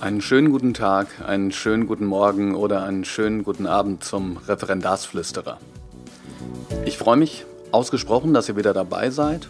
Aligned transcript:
Einen 0.00 0.20
schönen 0.20 0.52
guten 0.52 0.74
Tag, 0.74 1.08
einen 1.26 1.50
schönen 1.50 1.88
guten 1.88 2.04
Morgen 2.04 2.54
oder 2.54 2.84
einen 2.84 3.04
schönen 3.04 3.42
guten 3.42 3.66
Abend 3.66 4.04
zum 4.04 4.36
Referendarsflüsterer. 4.36 5.58
Ich 6.84 6.96
freue 6.96 7.16
mich 7.16 7.46
ausgesprochen, 7.72 8.32
dass 8.32 8.48
ihr 8.48 8.56
wieder 8.56 8.72
dabei 8.72 9.10
seid 9.10 9.48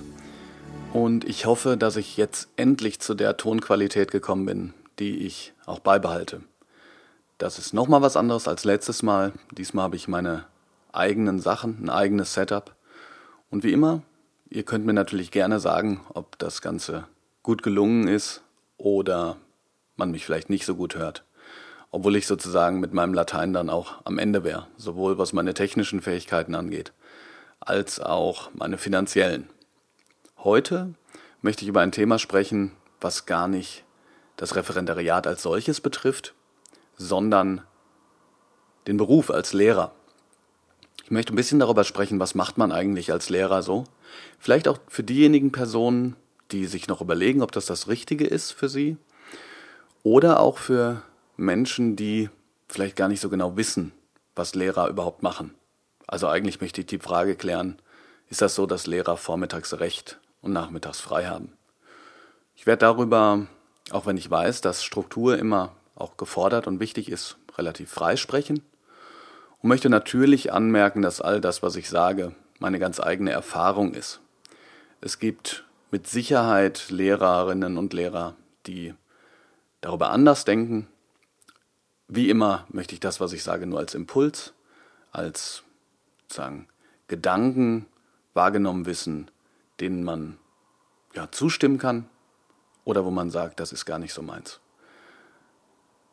und 0.94 1.26
ich 1.26 1.44
hoffe, 1.44 1.76
dass 1.76 1.96
ich 1.96 2.16
jetzt 2.16 2.48
endlich 2.56 2.98
zu 2.98 3.12
der 3.12 3.36
Tonqualität 3.36 4.10
gekommen 4.10 4.46
bin, 4.46 4.74
die 4.98 5.18
ich 5.18 5.52
auch 5.66 5.80
beibehalte. 5.80 6.40
Das 7.36 7.58
ist 7.58 7.74
nochmal 7.74 8.00
was 8.00 8.16
anderes 8.16 8.48
als 8.48 8.64
letztes 8.64 9.02
Mal. 9.02 9.34
Diesmal 9.52 9.84
habe 9.84 9.96
ich 9.96 10.08
meine 10.08 10.46
eigenen 10.92 11.40
Sachen, 11.40 11.76
ein 11.84 11.90
eigenes 11.90 12.32
Setup. 12.32 12.74
Und 13.50 13.64
wie 13.64 13.72
immer, 13.72 14.00
ihr 14.48 14.62
könnt 14.62 14.86
mir 14.86 14.94
natürlich 14.94 15.30
gerne 15.30 15.60
sagen, 15.60 16.00
ob 16.14 16.38
das 16.38 16.62
Ganze 16.62 17.04
gut 17.42 17.62
gelungen 17.62 18.08
ist 18.08 18.42
oder 18.78 19.36
man 19.98 20.10
mich 20.10 20.24
vielleicht 20.24 20.50
nicht 20.50 20.64
so 20.64 20.74
gut 20.74 20.94
hört. 20.96 21.24
Obwohl 21.90 22.16
ich 22.16 22.26
sozusagen 22.26 22.80
mit 22.80 22.92
meinem 22.92 23.14
Latein 23.14 23.52
dann 23.52 23.70
auch 23.70 24.04
am 24.04 24.18
Ende 24.18 24.44
wäre, 24.44 24.68
sowohl 24.76 25.18
was 25.18 25.32
meine 25.32 25.54
technischen 25.54 26.02
Fähigkeiten 26.02 26.54
angeht, 26.54 26.92
als 27.60 27.98
auch 27.98 28.50
meine 28.54 28.78
finanziellen. 28.78 29.48
Heute 30.38 30.94
möchte 31.40 31.62
ich 31.62 31.68
über 31.68 31.80
ein 31.80 31.92
Thema 31.92 32.18
sprechen, 32.18 32.72
was 33.00 33.26
gar 33.26 33.48
nicht 33.48 33.84
das 34.36 34.54
Referendariat 34.54 35.26
als 35.26 35.42
solches 35.42 35.80
betrifft, 35.80 36.34
sondern 36.96 37.62
den 38.86 38.96
Beruf 38.96 39.30
als 39.30 39.52
Lehrer. 39.52 39.92
Ich 41.04 41.10
möchte 41.10 41.32
ein 41.32 41.36
bisschen 41.36 41.58
darüber 41.58 41.84
sprechen, 41.84 42.20
was 42.20 42.34
macht 42.34 42.58
man 42.58 42.70
eigentlich 42.70 43.12
als 43.12 43.30
Lehrer 43.30 43.62
so. 43.62 43.84
Vielleicht 44.38 44.68
auch 44.68 44.78
für 44.88 45.02
diejenigen 45.02 45.52
Personen, 45.52 46.16
die 46.52 46.66
sich 46.66 46.86
noch 46.86 47.00
überlegen, 47.00 47.42
ob 47.42 47.50
das 47.50 47.66
das 47.66 47.88
Richtige 47.88 48.26
ist 48.26 48.52
für 48.52 48.68
sie 48.68 48.98
oder 50.02 50.40
auch 50.40 50.58
für 50.58 51.02
Menschen, 51.36 51.96
die 51.96 52.30
vielleicht 52.68 52.96
gar 52.96 53.08
nicht 53.08 53.20
so 53.20 53.28
genau 53.28 53.56
wissen, 53.56 53.92
was 54.34 54.54
Lehrer 54.54 54.88
überhaupt 54.88 55.22
machen. 55.22 55.54
Also 56.06 56.28
eigentlich 56.28 56.60
möchte 56.60 56.80
ich 56.80 56.86
die 56.86 56.98
Frage 56.98 57.36
klären, 57.36 57.78
ist 58.30 58.42
das 58.42 58.54
so, 58.54 58.66
dass 58.66 58.86
Lehrer 58.86 59.16
vormittags 59.16 59.78
Recht 59.78 60.18
und 60.42 60.52
nachmittags 60.52 61.00
frei 61.00 61.26
haben? 61.26 61.52
Ich 62.54 62.66
werde 62.66 62.80
darüber, 62.80 63.46
auch 63.90 64.06
wenn 64.06 64.16
ich 64.16 64.30
weiß, 64.30 64.60
dass 64.60 64.84
Struktur 64.84 65.38
immer 65.38 65.72
auch 65.94 66.16
gefordert 66.16 66.66
und 66.66 66.80
wichtig 66.80 67.10
ist, 67.10 67.36
relativ 67.56 67.90
frei 67.90 68.16
sprechen 68.16 68.62
und 69.60 69.68
möchte 69.68 69.88
natürlich 69.90 70.52
anmerken, 70.52 71.02
dass 71.02 71.20
all 71.20 71.40
das, 71.40 71.62
was 71.62 71.76
ich 71.76 71.88
sage, 71.88 72.34
meine 72.58 72.78
ganz 72.78 73.00
eigene 73.00 73.30
Erfahrung 73.30 73.94
ist. 73.94 74.20
Es 75.00 75.18
gibt 75.18 75.64
mit 75.90 76.06
Sicherheit 76.06 76.90
Lehrerinnen 76.90 77.78
und 77.78 77.92
Lehrer, 77.92 78.34
die 78.66 78.94
darüber 79.80 80.10
anders 80.10 80.44
denken. 80.44 80.88
Wie 82.08 82.30
immer 82.30 82.66
möchte 82.70 82.94
ich 82.94 83.00
das, 83.00 83.20
was 83.20 83.32
ich 83.32 83.42
sage, 83.42 83.66
nur 83.66 83.78
als 83.78 83.94
Impuls, 83.94 84.54
als 85.12 85.62
sozusagen 86.22 86.68
Gedanken 87.06 87.86
wahrgenommen 88.34 88.86
wissen, 88.86 89.30
denen 89.80 90.04
man 90.04 90.38
ja, 91.14 91.30
zustimmen 91.30 91.78
kann 91.78 92.08
oder 92.84 93.04
wo 93.04 93.10
man 93.10 93.30
sagt, 93.30 93.60
das 93.60 93.72
ist 93.72 93.84
gar 93.84 93.98
nicht 93.98 94.12
so 94.12 94.22
meins. 94.22 94.60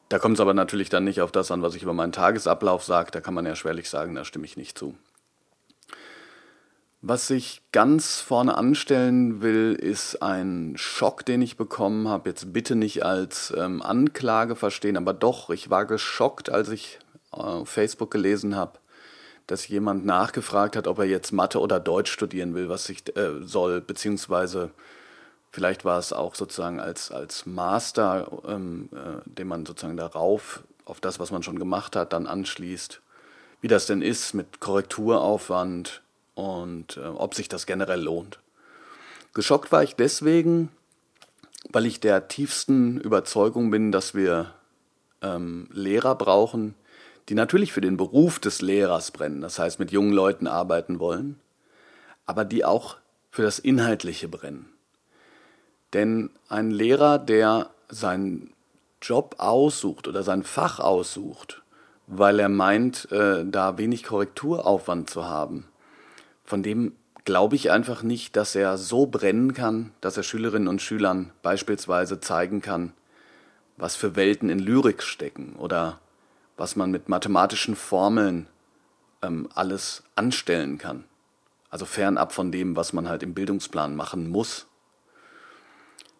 Da 0.10 0.20
kommt 0.20 0.38
es 0.38 0.42
aber 0.42 0.54
natürlich 0.54 0.90
dann 0.90 1.04
nicht 1.04 1.22
auf 1.22 1.32
das 1.32 1.52
an, 1.52 1.62
was 1.62 1.76
ich 1.76 1.84
über 1.84 1.94
meinen 1.94 2.12
Tagesablauf 2.12 2.84
sage. 2.84 3.12
Da 3.12 3.22
kann 3.22 3.34
man 3.34 3.46
ja 3.46 3.56
schwerlich 3.56 3.90
sagen, 3.90 4.16
da 4.16 4.24
stimme 4.24 4.46
ich 4.46 4.56
nicht 4.56 4.78
zu. 4.78 4.96
Was 7.08 7.30
ich 7.30 7.62
ganz 7.72 8.20
vorne 8.20 8.58
anstellen 8.58 9.44
will, 9.44 9.78
ist 9.80 10.24
ein 10.24 10.74
Schock, 10.76 11.24
den 11.24 11.40
ich 11.44 11.56
bekommen 11.56 12.08
habe. 12.08 12.30
Jetzt 12.30 12.52
bitte 12.52 12.76
nicht 12.76 13.06
als 13.06 13.54
ähm, 13.56 13.84
Anklage 13.84 14.56
verstehen, 14.56 14.98
aber 14.98 15.14
doch, 15.14 15.52
ich 15.52 15.70
war 15.70 15.86
geschockt, 15.86 16.50
als 16.50 16.70
ich 16.70 16.98
äh, 17.32 17.36
auf 17.36 17.70
Facebook 17.70 18.10
gelesen 18.10 18.56
habe, 18.56 18.80
dass 19.46 19.68
jemand 19.68 20.04
nachgefragt 20.08 20.76
hat, 20.76 20.88
ob 20.88 20.98
er 20.98 21.06
jetzt 21.06 21.32
Mathe 21.32 21.60
oder 21.60 21.80
Deutsch 21.80 22.12
studieren 22.12 22.56
will, 22.56 22.70
was 22.70 22.90
ich 22.90 23.16
äh, 23.16 23.44
soll, 23.44 23.82
beziehungsweise 23.82 24.72
vielleicht 25.52 25.86
war 25.86 26.00
es 26.00 26.12
auch 26.12 26.34
sozusagen 26.34 26.80
als, 26.80 27.12
als 27.12 27.46
Master, 27.46 28.32
ähm, 28.48 28.90
äh, 28.94 29.22
den 29.30 29.48
man 29.48 29.68
sozusagen 29.68 29.98
darauf, 29.98 30.64
auf 30.86 31.02
das, 31.02 31.20
was 31.20 31.30
man 31.30 31.44
schon 31.44 31.60
gemacht 31.60 31.96
hat, 31.96 32.14
dann 32.14 32.26
anschließt, 32.26 33.00
wie 33.62 33.68
das 33.68 33.86
denn 33.86 34.02
ist 34.02 34.34
mit 34.34 34.60
Korrekturaufwand 34.60 36.02
und 36.36 36.98
äh, 36.98 37.02
ob 37.02 37.34
sich 37.34 37.50
das 37.50 37.66
generell 37.66 38.02
lohnt. 38.02 38.40
Geschockt 39.34 39.72
war 39.72 39.84
ich 39.84 39.96
deswegen, 39.96 40.70
weil 41.70 41.86
ich 41.86 42.00
der 42.00 42.28
tiefsten 42.28 43.00
Überzeugung 43.00 43.72
bin, 43.72 43.92
dass 43.92 44.14
wir 44.14 44.54
ähm, 45.22 45.68
Lehrer 45.72 46.16
brauchen, 46.16 46.76
die 47.28 47.36
natürlich 47.36 47.74
für 47.74 47.82
den 47.82 47.98
Beruf 47.98 48.40
des 48.40 48.62
Lehrers 48.62 49.12
brennen, 49.12 49.42
das 49.42 49.58
heißt 49.58 49.80
mit 49.80 49.92
jungen 49.92 50.14
Leuten 50.14 50.48
arbeiten 50.48 51.00
wollen, 51.00 51.40
aber 52.26 52.46
die 52.46 52.64
auch 52.64 52.98
für 53.32 53.42
das 53.42 53.60
Inhaltliche 53.60 54.28
brennen. 54.28 54.70
Denn 55.94 56.30
ein 56.50 56.72
Lehrer, 56.72 57.18
der 57.18 57.70
seinen 57.90 58.54
Job 59.02 59.36
aussucht 59.38 60.08
oder 60.08 60.24
sein 60.24 60.44
Fach 60.44 60.80
aussucht, 60.80 61.62
weil 62.08 62.40
er 62.40 62.50
meint, 62.50 63.12
äh, 63.12 63.44
da 63.46 63.78
wenig 63.78 64.04
Korrekturaufwand 64.04 65.10
zu 65.10 65.26
haben, 65.26 65.68
von 66.46 66.64
dem 66.64 66.94
glaube 67.26 67.56
ich 67.56 67.72
einfach 67.72 68.04
nicht, 68.04 68.36
dass 68.36 68.56
er 68.56 68.78
so 68.78 69.08
brennen 69.08 69.54
kann, 69.54 69.92
dass 70.00 70.16
er 70.16 70.24
Schülerinnen 70.24 70.68
und 70.68 70.82
Schülern 70.82 71.32
beispielsweise 71.42 72.20
zeigen 72.22 72.62
kann, 72.62 72.94
was 73.78 73.96
für 73.96 74.16
Welten 74.16 74.50
in 74.50 74.60
Lyrik 74.60 75.02
stecken 75.04 75.56
oder 75.58 76.00
was 76.56 76.76
man 76.76 76.92
mit 76.92 77.10
mathematischen 77.10 77.76
Formeln 77.76 78.48
ähm, 79.22 79.50
alles 79.56 80.04
anstellen 80.16 80.78
kann. 80.78 81.04
Also 81.70 81.86
fernab 81.86 82.32
von 82.32 82.52
dem, 82.52 82.76
was 82.76 82.94
man 82.94 83.10
halt 83.10 83.24
im 83.24 83.34
Bildungsplan 83.34 83.96
machen 83.96 84.30
muss. 84.30 84.68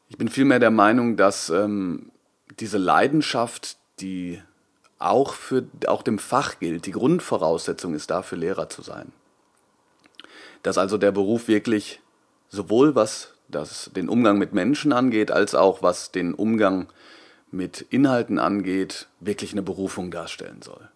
Ich 0.10 0.18
bin 0.18 0.28
vielmehr 0.28 0.60
der 0.60 0.72
Meinung, 0.72 1.16
dass 1.18 1.50
ähm, 1.50 2.12
diese 2.60 2.78
Leidenschaft, 2.78 3.78
die 4.00 4.42
auch 4.98 5.34
für 5.34 5.66
auch 5.88 6.02
dem 6.02 6.20
Fach 6.20 6.60
gilt, 6.60 6.88
die 6.88 6.92
Grundvoraussetzung 6.92 7.94
ist 7.94 8.10
dafür 8.10 8.40
Lehrer 8.40 8.70
zu 8.70 8.82
sein 8.82 9.14
dass 10.66 10.80
also 10.80 10.98
der 10.98 11.12
Beruf 11.12 11.48
wirklich 11.48 12.02
sowohl 12.50 12.96
was 12.96 13.34
das 13.48 13.92
den 13.96 14.10
Umgang 14.10 14.40
mit 14.40 14.54
Menschen 14.54 14.94
angeht, 14.94 15.30
als 15.30 15.54
auch 15.54 15.84
was 15.84 16.12
den 16.12 16.34
Umgang 16.34 16.88
mit 17.52 17.82
Inhalten 17.92 18.40
angeht, 18.40 19.08
wirklich 19.20 19.52
eine 19.52 19.62
Berufung 19.62 20.10
darstellen 20.10 20.64
soll. 20.64 20.90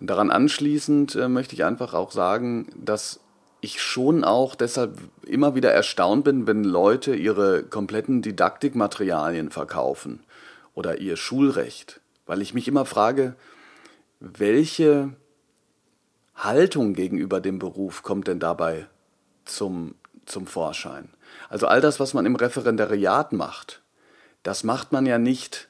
Und 0.00 0.08
daran 0.08 0.32
anschließend 0.32 1.14
äh, 1.14 1.28
möchte 1.28 1.54
ich 1.54 1.62
einfach 1.64 1.94
auch 1.94 2.10
sagen, 2.10 2.66
dass 2.74 3.20
ich 3.60 3.80
schon 3.80 4.24
auch 4.24 4.56
deshalb 4.56 4.98
immer 5.24 5.54
wieder 5.54 5.70
erstaunt 5.70 6.24
bin, 6.24 6.48
wenn 6.48 6.64
Leute 6.64 7.14
ihre 7.14 7.62
kompletten 7.62 8.20
Didaktikmaterialien 8.20 9.52
verkaufen 9.52 10.24
oder 10.74 10.98
ihr 10.98 11.16
Schulrecht, 11.16 12.00
weil 12.26 12.42
ich 12.42 12.52
mich 12.52 12.66
immer 12.66 12.84
frage, 12.84 13.36
welche 14.18 15.10
Haltung 16.44 16.94
gegenüber 16.94 17.40
dem 17.40 17.58
Beruf 17.58 18.02
kommt 18.02 18.28
denn 18.28 18.40
dabei 18.40 18.86
zum, 19.44 19.94
zum 20.26 20.46
Vorschein? 20.46 21.08
Also 21.48 21.66
all 21.66 21.80
das, 21.80 22.00
was 22.00 22.14
man 22.14 22.26
im 22.26 22.36
Referendariat 22.36 23.32
macht, 23.32 23.82
das 24.42 24.64
macht 24.64 24.92
man 24.92 25.06
ja 25.06 25.18
nicht 25.18 25.68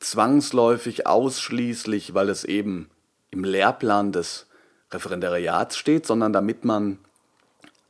zwangsläufig 0.00 1.06
ausschließlich, 1.06 2.14
weil 2.14 2.28
es 2.28 2.44
eben 2.44 2.90
im 3.30 3.44
Lehrplan 3.44 4.12
des 4.12 4.46
Referendariats 4.92 5.76
steht, 5.76 6.06
sondern 6.06 6.32
damit 6.32 6.64
man 6.64 6.98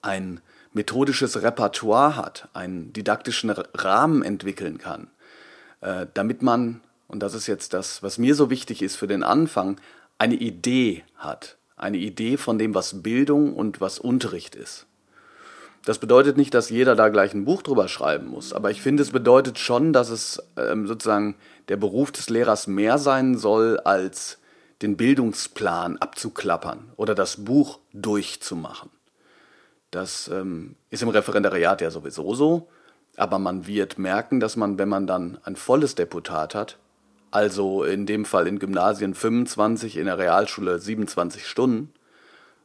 ein 0.02 0.40
methodisches 0.72 1.42
Repertoire 1.42 2.16
hat, 2.16 2.48
einen 2.52 2.92
didaktischen 2.92 3.50
Rahmen 3.50 4.22
entwickeln 4.22 4.78
kann, 4.78 5.08
äh, 5.80 6.06
damit 6.14 6.42
man, 6.42 6.80
und 7.08 7.20
das 7.20 7.34
ist 7.34 7.46
jetzt 7.46 7.72
das, 7.72 8.02
was 8.02 8.18
mir 8.18 8.34
so 8.34 8.50
wichtig 8.50 8.82
ist 8.82 8.96
für 8.96 9.06
den 9.06 9.22
Anfang, 9.22 9.80
eine 10.18 10.34
Idee 10.34 11.04
hat, 11.16 11.56
eine 11.76 11.98
Idee 11.98 12.36
von 12.36 12.58
dem, 12.58 12.74
was 12.74 13.02
Bildung 13.02 13.54
und 13.54 13.80
was 13.80 13.98
Unterricht 13.98 14.54
ist. 14.54 14.86
Das 15.84 15.98
bedeutet 15.98 16.36
nicht, 16.36 16.54
dass 16.54 16.70
jeder 16.70 16.96
da 16.96 17.10
gleich 17.10 17.34
ein 17.34 17.44
Buch 17.44 17.62
drüber 17.62 17.88
schreiben 17.88 18.28
muss, 18.28 18.52
aber 18.52 18.70
ich 18.70 18.80
finde, 18.80 19.02
es 19.02 19.10
bedeutet 19.10 19.58
schon, 19.58 19.92
dass 19.92 20.08
es 20.08 20.42
ähm, 20.56 20.86
sozusagen 20.86 21.36
der 21.68 21.76
Beruf 21.76 22.10
des 22.10 22.30
Lehrers 22.30 22.66
mehr 22.66 22.96
sein 22.98 23.36
soll, 23.36 23.78
als 23.80 24.38
den 24.80 24.96
Bildungsplan 24.96 25.98
abzuklappern 25.98 26.92
oder 26.96 27.14
das 27.14 27.44
Buch 27.44 27.80
durchzumachen. 27.92 28.90
Das 29.90 30.28
ähm, 30.28 30.76
ist 30.90 31.02
im 31.02 31.08
Referendariat 31.10 31.80
ja 31.80 31.90
sowieso 31.90 32.34
so, 32.34 32.68
aber 33.16 33.38
man 33.38 33.66
wird 33.66 33.98
merken, 33.98 34.40
dass 34.40 34.56
man, 34.56 34.78
wenn 34.78 34.88
man 34.88 35.06
dann 35.06 35.38
ein 35.44 35.56
volles 35.56 35.94
Deputat 35.94 36.54
hat, 36.54 36.78
also 37.34 37.82
in 37.82 38.06
dem 38.06 38.24
Fall 38.24 38.46
in 38.46 38.60
Gymnasien 38.60 39.12
25, 39.12 39.96
in 39.96 40.06
der 40.06 40.18
Realschule 40.18 40.78
27 40.78 41.48
Stunden, 41.48 41.92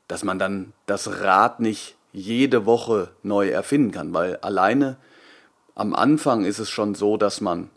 dass 0.07 0.23
man 0.23 0.37
dann 0.37 0.73
das 0.85 1.21
Rad 1.21 1.59
nicht 1.59 1.95
jede 2.11 2.67
Woche 2.67 3.09
neu 3.23 3.49
erfinden 3.49 3.91
kann, 3.91 4.13
weil 4.13 4.37
alleine 4.37 4.97
am 5.73 5.95
Anfang 5.95 6.45
ist 6.45 6.59
es 6.59 6.69
schon 6.69 6.93
so, 6.93 7.17
dass 7.17 7.41
man 7.41 7.71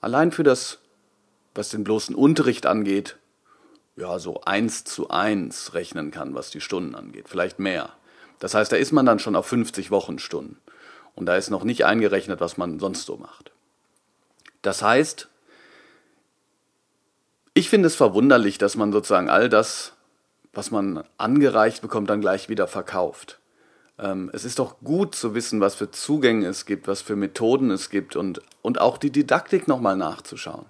allein 0.00 0.32
für 0.32 0.42
das, 0.42 0.78
was 1.54 1.68
den 1.68 1.84
bloßen 1.84 2.16
Unterricht 2.16 2.66
angeht, 2.66 3.16
ja, 3.94 4.18
so 4.18 4.40
eins 4.40 4.82
zu 4.82 5.10
eins 5.10 5.74
rechnen 5.74 6.10
kann, 6.10 6.34
was 6.34 6.50
die 6.50 6.60
Stunden 6.60 6.96
angeht, 6.96 7.28
vielleicht 7.28 7.60
mehr. 7.60 7.90
Das 8.40 8.54
heißt, 8.54 8.72
da 8.72 8.76
ist 8.76 8.90
man 8.90 9.06
dann 9.06 9.20
schon 9.20 9.36
auf 9.36 9.46
50 9.46 9.92
Wochenstunden. 9.92 10.58
Und 11.14 11.26
da 11.26 11.36
ist 11.36 11.50
noch 11.50 11.62
nicht 11.62 11.84
eingerechnet, 11.84 12.40
was 12.40 12.56
man 12.56 12.80
sonst 12.80 13.06
so 13.06 13.18
macht. 13.18 13.52
Das 14.62 14.82
heißt, 14.82 15.28
ich 17.54 17.68
finde 17.68 17.86
es 17.86 17.94
verwunderlich, 17.94 18.58
dass 18.58 18.76
man 18.76 18.92
sozusagen 18.92 19.28
all 19.28 19.48
das, 19.48 19.92
was 20.52 20.70
man 20.70 21.04
angereicht 21.18 21.82
bekommt, 21.82 22.10
dann 22.10 22.20
gleich 22.20 22.48
wieder 22.48 22.66
verkauft. 22.66 23.38
Ähm, 23.98 24.30
es 24.32 24.44
ist 24.44 24.58
doch 24.58 24.80
gut 24.80 25.14
zu 25.14 25.34
wissen, 25.34 25.60
was 25.60 25.74
für 25.74 25.90
Zugänge 25.90 26.46
es 26.46 26.66
gibt, 26.66 26.88
was 26.88 27.02
für 27.02 27.16
Methoden 27.16 27.70
es 27.70 27.90
gibt 27.90 28.16
und, 28.16 28.40
und 28.62 28.80
auch 28.80 28.98
die 28.98 29.10
Didaktik 29.10 29.68
nochmal 29.68 29.96
nachzuschauen. 29.96 30.66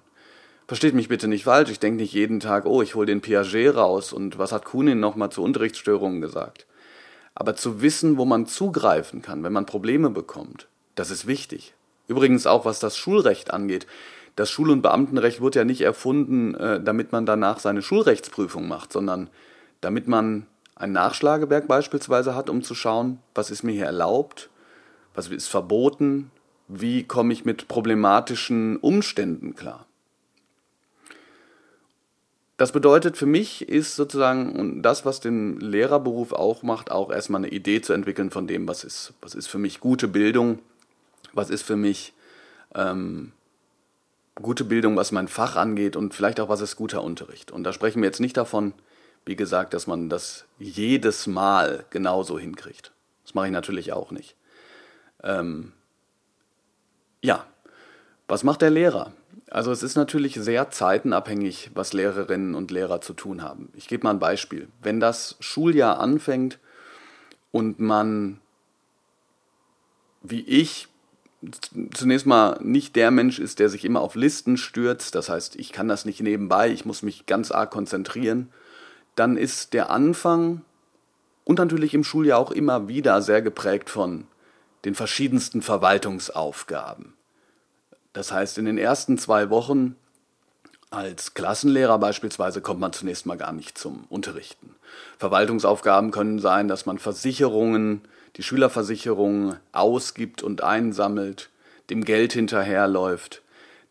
Versteht 0.67 0.93
mich 0.93 1.09
bitte 1.09 1.27
nicht 1.27 1.43
falsch, 1.43 1.69
ich 1.69 1.79
denke 1.79 2.01
nicht 2.01 2.13
jeden 2.13 2.39
Tag, 2.39 2.65
oh, 2.65 2.81
ich 2.81 2.95
hole 2.95 3.05
den 3.05 3.21
Piaget 3.21 3.75
raus 3.75 4.13
und 4.13 4.37
was 4.37 4.51
hat 4.51 4.65
Kunin 4.65 4.99
nochmal 4.99 5.29
zu 5.29 5.43
Unterrichtsstörungen 5.43 6.21
gesagt. 6.21 6.65
Aber 7.35 7.55
zu 7.55 7.81
wissen, 7.81 8.17
wo 8.17 8.25
man 8.25 8.45
zugreifen 8.45 9.21
kann, 9.21 9.43
wenn 9.43 9.53
man 9.53 9.65
Probleme 9.65 10.09
bekommt, 10.09 10.67
das 10.95 11.11
ist 11.11 11.27
wichtig. 11.27 11.73
Übrigens 12.07 12.45
auch, 12.45 12.65
was 12.65 12.79
das 12.79 12.97
Schulrecht 12.97 13.51
angeht. 13.51 13.87
Das 14.35 14.49
Schul- 14.49 14.71
und 14.71 14.81
Beamtenrecht 14.81 15.41
wurde 15.41 15.59
ja 15.59 15.65
nicht 15.65 15.81
erfunden, 15.81 16.55
äh, 16.55 16.81
damit 16.81 17.11
man 17.11 17.25
danach 17.25 17.59
seine 17.59 17.81
Schulrechtsprüfung 17.81 18.67
macht, 18.67 18.91
sondern 18.91 19.29
damit 19.81 20.07
man 20.07 20.47
ein 20.75 20.91
Nachschlagewerk 20.91 21.67
beispielsweise 21.67 22.35
hat, 22.35 22.49
um 22.49 22.63
zu 22.63 22.73
schauen, 22.73 23.19
was 23.35 23.51
ist 23.51 23.63
mir 23.63 23.73
hier 23.73 23.85
erlaubt, 23.85 24.49
was 25.13 25.27
ist 25.27 25.47
verboten, 25.47 26.31
wie 26.67 27.03
komme 27.03 27.33
ich 27.33 27.45
mit 27.45 27.67
problematischen 27.67 28.77
Umständen 28.77 29.55
klar. 29.55 29.85
Das 32.57 32.71
bedeutet 32.71 33.17
für 33.17 33.25
mich 33.25 33.67
ist 33.67 33.95
sozusagen 33.95 34.55
und 34.55 34.83
das, 34.83 35.05
was 35.05 35.19
den 35.19 35.59
Lehrerberuf 35.59 36.33
auch 36.33 36.63
macht, 36.63 36.91
auch 36.91 37.11
erstmal 37.11 37.41
eine 37.41 37.51
Idee 37.51 37.81
zu 37.81 37.93
entwickeln 37.93 38.29
von 38.29 38.47
dem, 38.47 38.67
was 38.67 38.83
ist, 38.83 39.13
was 39.21 39.35
ist 39.35 39.47
für 39.47 39.57
mich 39.57 39.79
gute 39.79 40.07
Bildung, 40.07 40.59
was 41.33 41.49
ist 41.49 41.63
für 41.63 41.75
mich 41.75 42.13
ähm, 42.75 43.31
gute 44.35 44.63
Bildung, 44.63 44.95
was 44.95 45.11
mein 45.11 45.27
Fach 45.27 45.55
angeht 45.55 45.95
und 45.95 46.13
vielleicht 46.13 46.39
auch, 46.39 46.49
was 46.49 46.61
ist 46.61 46.75
guter 46.75 47.03
Unterricht. 47.03 47.51
Und 47.51 47.63
da 47.63 47.73
sprechen 47.73 48.01
wir 48.01 48.07
jetzt 48.07 48.19
nicht 48.19 48.37
davon, 48.37 48.73
wie 49.25 49.35
gesagt, 49.35 49.73
dass 49.73 49.87
man 49.87 50.09
das 50.09 50.45
jedes 50.59 51.27
Mal 51.27 51.85
genauso 51.89 52.39
hinkriegt. 52.39 52.91
Das 53.23 53.35
mache 53.35 53.47
ich 53.47 53.51
natürlich 53.53 53.93
auch 53.93 54.11
nicht. 54.11 54.35
Ähm, 55.23 55.73
ja, 57.21 57.45
was 58.27 58.43
macht 58.43 58.61
der 58.61 58.69
Lehrer? 58.69 59.13
Also 59.49 59.71
es 59.71 59.83
ist 59.83 59.95
natürlich 59.95 60.35
sehr 60.35 60.71
zeitenabhängig, 60.71 61.71
was 61.73 61.93
Lehrerinnen 61.93 62.55
und 62.55 62.71
Lehrer 62.71 63.01
zu 63.01 63.13
tun 63.13 63.41
haben. 63.43 63.71
Ich 63.75 63.87
gebe 63.87 64.03
mal 64.03 64.11
ein 64.11 64.19
Beispiel. 64.19 64.67
Wenn 64.81 64.99
das 64.99 65.35
Schuljahr 65.39 65.99
anfängt 65.99 66.59
und 67.51 67.79
man, 67.79 68.41
wie 70.21 70.41
ich, 70.41 70.87
zunächst 71.93 72.25
mal 72.25 72.59
nicht 72.61 72.95
der 72.95 73.11
Mensch 73.11 73.39
ist, 73.39 73.59
der 73.59 73.69
sich 73.69 73.85
immer 73.85 74.01
auf 74.01 74.15
Listen 74.15 74.57
stürzt, 74.57 75.15
das 75.15 75.29
heißt, 75.29 75.55
ich 75.55 75.71
kann 75.71 75.87
das 75.87 76.05
nicht 76.05 76.21
nebenbei, 76.21 76.69
ich 76.69 76.85
muss 76.85 77.01
mich 77.01 77.25
ganz 77.25 77.51
arg 77.51 77.71
konzentrieren, 77.71 78.49
dann 79.15 79.37
ist 79.37 79.73
der 79.73 79.89
Anfang 79.89 80.61
und 81.43 81.59
natürlich 81.59 81.93
im 81.93 82.03
Schuljahr 82.03 82.39
auch 82.39 82.51
immer 82.51 82.87
wieder 82.87 83.21
sehr 83.21 83.41
geprägt 83.41 83.89
von 83.89 84.25
den 84.85 84.95
verschiedensten 84.95 85.61
Verwaltungsaufgaben. 85.61 87.13
Das 88.13 88.31
heißt, 88.31 88.57
in 88.57 88.65
den 88.65 88.77
ersten 88.77 89.17
zwei 89.17 89.49
Wochen 89.49 89.95
als 90.91 91.33
Klassenlehrer 91.33 91.97
beispielsweise 91.97 92.61
kommt 92.61 92.79
man 92.79 92.93
zunächst 92.93 93.25
mal 93.25 93.37
gar 93.37 93.51
nicht 93.51 93.77
zum 93.77 94.05
Unterrichten. 94.09 94.75
Verwaltungsaufgaben 95.17 96.11
können 96.11 96.37
sein, 96.37 96.67
dass 96.67 96.85
man 96.85 96.99
Versicherungen, 96.99 98.01
die 98.35 98.43
Schülerversicherungen 98.43 99.57
ausgibt 99.71 100.43
und 100.43 100.63
einsammelt, 100.63 101.49
dem 101.89 102.03
Geld 102.03 102.33
hinterherläuft, 102.33 103.41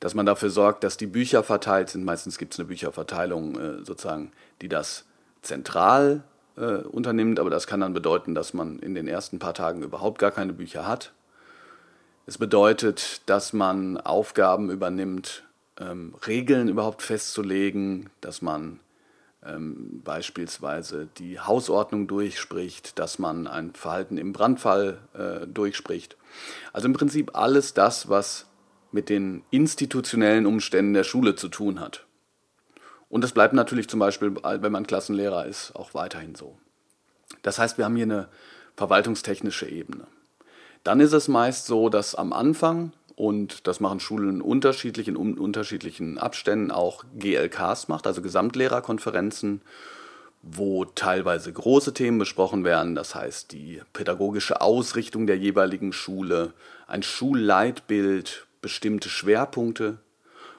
dass 0.01 0.15
man 0.15 0.27
dafür 0.27 0.51
sorgt, 0.51 0.83
dass 0.85 0.97
die 0.97 1.07
Bücher 1.07 1.45
verteilt 1.45 1.91
sind. 1.91 2.05
Meistens 2.05 2.39
gibt 2.39 2.55
es 2.55 2.59
eine 2.59 2.69
Bücherverteilung 2.69 3.59
äh, 3.59 3.85
sozusagen, 3.85 4.33
die 4.61 4.69
das 4.69 5.05
zentral 5.43 6.23
äh, 6.57 6.77
unternimmt, 6.77 7.39
aber 7.39 7.51
das 7.51 7.67
kann 7.67 7.81
dann 7.81 7.95
bedeuten, 7.95 8.35
dass 8.35 8.55
man 8.55 8.79
in 8.79 8.95
den 8.95 9.09
ersten 9.09 9.39
paar 9.39 9.55
Tagen 9.55 9.83
überhaupt 9.83 10.19
gar 10.19 10.31
keine 10.31 10.53
Bücher 10.53 10.87
hat. 10.87 11.13
Es 12.27 12.39
bedeutet, 12.39 13.23
dass 13.27 13.53
man 13.53 13.97
Aufgaben 13.97 14.71
übernimmt, 14.71 15.45
ähm, 15.81 16.15
Regeln 16.27 16.69
überhaupt 16.69 17.03
festzulegen, 17.03 18.11
dass 18.21 18.43
man 18.43 18.81
ähm, 19.45 20.01
beispielsweise 20.05 21.09
die 21.19 21.41
Hausordnung 21.41 22.07
durchspricht, 22.07 22.99
dass 22.99 23.19
man 23.19 23.47
ein 23.47 23.75
Verhalten 23.75 24.19
im 24.19 24.33
Brandfall 24.33 24.99
äh, 25.15 25.47
durchspricht. 25.47 26.17
Also 26.73 26.87
im 26.87 26.95
Prinzip 26.95 27.37
alles 27.37 27.75
das, 27.75 28.09
was 28.09 28.47
mit 28.93 29.09
den 29.09 29.43
institutionellen 29.51 30.47
Umständen 30.47 30.95
der 30.95 31.05
Schule 31.05 31.35
zu 31.35 31.49
tun 31.49 31.81
hat. 31.81 32.07
Und 33.09 33.23
das 33.25 33.33
bleibt 33.33 33.55
natürlich 33.55 33.89
zum 33.89 34.01
Beispiel, 34.01 34.35
wenn 34.43 34.73
man 34.73 34.87
Klassenlehrer 34.87 35.47
ist, 35.47 35.75
auch 35.77 35.93
weiterhin 35.95 36.35
so. 36.35 36.59
Das 37.43 37.59
heißt, 37.59 37.79
wir 37.79 37.85
haben 37.85 37.97
hier 37.97 38.05
eine 38.05 38.29
verwaltungstechnische 38.77 39.69
Ebene. 39.69 40.07
Dann 40.85 41.01
ist 41.01 41.13
es 41.13 41.29
meist 41.29 41.67
so, 41.67 41.89
dass 41.89 42.15
am 42.15 42.33
Anfang, 42.33 42.93
und 43.17 43.67
das 43.67 43.81
machen 43.81 44.01
Schulen 44.01 44.41
unterschiedlich 44.41 45.09
in 45.09 45.17
unterschiedlichen 45.17 46.19
Abständen, 46.19 46.71
auch 46.71 47.05
GLKs 47.19 47.89
macht, 47.89 48.07
also 48.07 48.23
Gesamtlehrerkonferenzen, 48.23 49.63
wo 50.43 50.85
teilweise 50.85 51.53
große 51.53 51.95
Themen 51.95 52.19
besprochen 52.19 52.65
werden, 52.65 52.95
das 52.95 53.15
heißt 53.15 53.53
die 53.53 53.81
pädagogische 53.93 54.61
Ausrichtung 54.61 55.27
der 55.27 55.39
jeweiligen 55.39 55.93
Schule, 55.93 56.53
ein 56.87 57.03
Schulleitbild, 57.03 58.47
bestimmte 58.61 59.09
Schwerpunkte, 59.09 59.99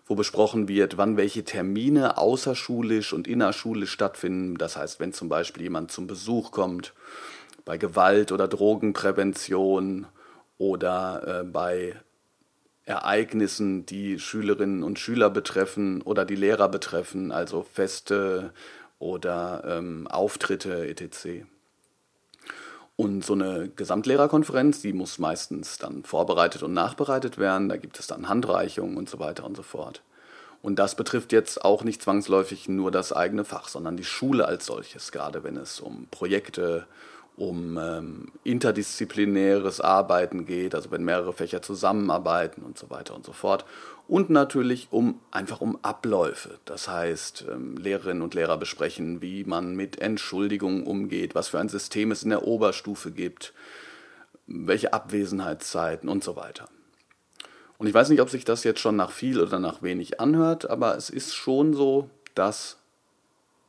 wo 0.05 0.15
besprochen 0.15 0.67
wird, 0.67 0.97
wann 0.97 1.17
welche 1.17 1.43
Termine 1.43 2.17
außerschulisch 2.17 3.13
und 3.13 3.27
innerschulisch 3.27 3.91
stattfinden. 3.91 4.57
Das 4.57 4.75
heißt, 4.75 4.99
wenn 4.99 5.13
zum 5.13 5.29
Beispiel 5.29 5.63
jemand 5.63 5.91
zum 5.91 6.07
Besuch 6.07 6.51
kommt, 6.51 6.93
bei 7.65 7.77
Gewalt 7.77 8.31
oder 8.33 8.47
Drogenprävention 8.47 10.07
oder 10.57 11.41
äh, 11.41 11.43
bei 11.45 11.95
Ereignissen, 12.85 13.85
die 13.85 14.19
Schülerinnen 14.19 14.83
und 14.83 14.99
Schüler 14.99 15.29
betreffen 15.29 16.01
oder 16.01 16.25
die 16.25 16.35
Lehrer 16.35 16.67
betreffen, 16.67 17.31
also 17.31 17.63
Feste 17.63 18.51
oder 18.99 19.63
ähm, 19.65 20.07
Auftritte 20.07 20.87
etc. 20.87 21.45
Und 22.95 23.25
so 23.25 23.33
eine 23.33 23.69
Gesamtlehrerkonferenz, 23.69 24.81
die 24.81 24.93
muss 24.93 25.17
meistens 25.17 25.77
dann 25.77 26.03
vorbereitet 26.03 26.61
und 26.61 26.73
nachbereitet 26.73 27.37
werden. 27.37 27.69
Da 27.69 27.77
gibt 27.77 27.99
es 27.99 28.07
dann 28.07 28.29
Handreichungen 28.29 28.97
und 28.97 29.09
so 29.09 29.19
weiter 29.19 29.45
und 29.45 29.55
so 29.55 29.63
fort. 29.63 30.03
Und 30.61 30.77
das 30.77 30.95
betrifft 30.95 31.33
jetzt 31.33 31.65
auch 31.65 31.83
nicht 31.83 32.01
zwangsläufig 32.01 32.69
nur 32.69 32.91
das 32.91 33.11
eigene 33.11 33.43
Fach, 33.43 33.67
sondern 33.67 33.97
die 33.97 34.05
Schule 34.05 34.45
als 34.45 34.65
solches, 34.65 35.11
gerade 35.11 35.43
wenn 35.43 35.57
es 35.57 35.79
um 35.79 36.07
Projekte, 36.09 36.87
um 37.35 37.77
ähm, 37.77 38.31
interdisziplinäres 38.43 39.81
Arbeiten 39.81 40.45
geht, 40.45 40.75
also 40.75 40.91
wenn 40.91 41.03
mehrere 41.03 41.33
Fächer 41.33 41.61
zusammenarbeiten 41.61 42.61
und 42.61 42.77
so 42.77 42.89
weiter 42.89 43.15
und 43.15 43.25
so 43.25 43.33
fort. 43.33 43.65
Und 44.07 44.29
natürlich 44.29 44.89
um 44.91 45.19
einfach 45.31 45.61
um 45.61 45.79
Abläufe. 45.81 46.59
Das 46.65 46.87
heißt, 46.87 47.45
ähm, 47.49 47.77
Lehrerinnen 47.77 48.21
und 48.21 48.33
Lehrer 48.33 48.57
besprechen, 48.57 49.21
wie 49.21 49.43
man 49.45 49.75
mit 49.75 49.99
Entschuldigungen 49.99 50.83
umgeht, 50.83 51.35
was 51.35 51.47
für 51.47 51.59
ein 51.59 51.69
System 51.69 52.11
es 52.11 52.23
in 52.23 52.29
der 52.29 52.45
Oberstufe 52.45 53.11
gibt, 53.11 53.53
welche 54.45 54.93
Abwesenheitszeiten 54.93 56.09
und 56.09 56.23
so 56.23 56.35
weiter. 56.35 56.67
Und 57.77 57.87
ich 57.87 57.93
weiß 57.93 58.09
nicht, 58.09 58.21
ob 58.21 58.29
sich 58.29 58.45
das 58.45 58.63
jetzt 58.63 58.79
schon 58.79 58.95
nach 58.95 59.11
viel 59.11 59.39
oder 59.39 59.59
nach 59.59 59.81
wenig 59.81 60.19
anhört, 60.19 60.69
aber 60.69 60.95
es 60.95 61.09
ist 61.09 61.33
schon 61.33 61.73
so, 61.73 62.09
dass 62.35 62.77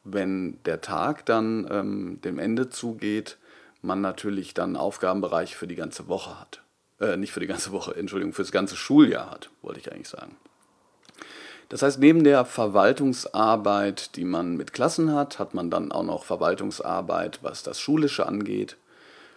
wenn 0.05 0.59
der 0.65 0.81
Tag 0.83 1.25
dann 1.27 1.67
ähm, 1.71 2.21
dem 2.23 2.39
Ende 2.39 2.69
zugeht, 2.69 3.39
man 3.85 4.01
natürlich 4.01 4.55
dann 4.55 4.77
Aufgabenbereich 4.77 5.57
für 5.57 5.67
die 5.67 5.77
ganze 5.77 6.09
Woche 6.09 6.41
hat. 6.41 6.63
Äh, 7.01 7.17
nicht 7.17 7.33
für 7.33 7.41
die 7.41 7.47
ganze 7.47 7.73
Woche, 7.73 7.95
Entschuldigung, 7.95 8.33
für 8.33 8.43
das 8.43 8.53
ganze 8.53 8.77
Schuljahr 8.77 9.31
hat, 9.31 9.51
wollte 9.63 9.81
ich 9.81 9.93
eigentlich 9.93 10.09
sagen. 10.09 10.37
Das 11.69 11.83
heißt, 11.83 11.99
neben 11.99 12.25
der 12.25 12.45
Verwaltungsarbeit, 12.45 14.17
die 14.17 14.25
man 14.25 14.57
mit 14.57 14.73
Klassen 14.73 15.13
hat, 15.13 15.39
hat 15.39 15.55
man 15.55 15.71
dann 15.71 15.93
auch 15.93 16.03
noch 16.03 16.25
Verwaltungsarbeit, 16.25 17.41
was 17.43 17.63
das 17.63 17.81
Schulische 17.81 18.27
angeht. 18.27 18.77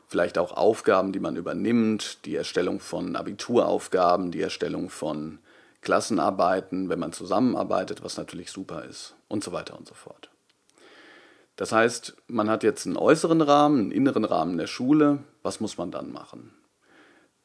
Vielleicht 0.08 0.38
auch 0.38 0.56
Aufgaben, 0.56 1.12
die 1.12 1.20
man 1.20 1.36
übernimmt, 1.36 2.26
die 2.26 2.36
Erstellung 2.36 2.80
von 2.80 3.16
Abituraufgaben, 3.16 4.32
die 4.32 4.42
Erstellung 4.42 4.90
von 4.90 5.40
Klassenarbeiten, 5.82 6.90
wenn 6.90 7.00
man 7.00 7.14
zusammenarbeitet, 7.14 8.04
was 8.04 8.18
natürlich 8.18 8.52
super 8.52 8.84
ist 8.84 9.16
und 9.28 9.44
so 9.44 9.52
weiter 9.52 9.78
und 9.78 9.88
so 9.88 9.94
fort. 9.94 10.30
Das 11.58 11.74
heißt, 11.74 12.16
man 12.28 12.50
hat 12.50 12.64
jetzt 12.64 12.86
einen 12.86 12.98
äußeren 12.98 13.42
Rahmen, 13.42 13.80
einen 13.80 13.92
inneren 13.92 14.24
Rahmen 14.24 14.58
der 14.58 14.68
Schule. 14.68 15.20
Was 15.44 15.60
muss 15.60 15.78
man 15.78 15.92
dann 15.92 16.12
machen? 16.12 16.54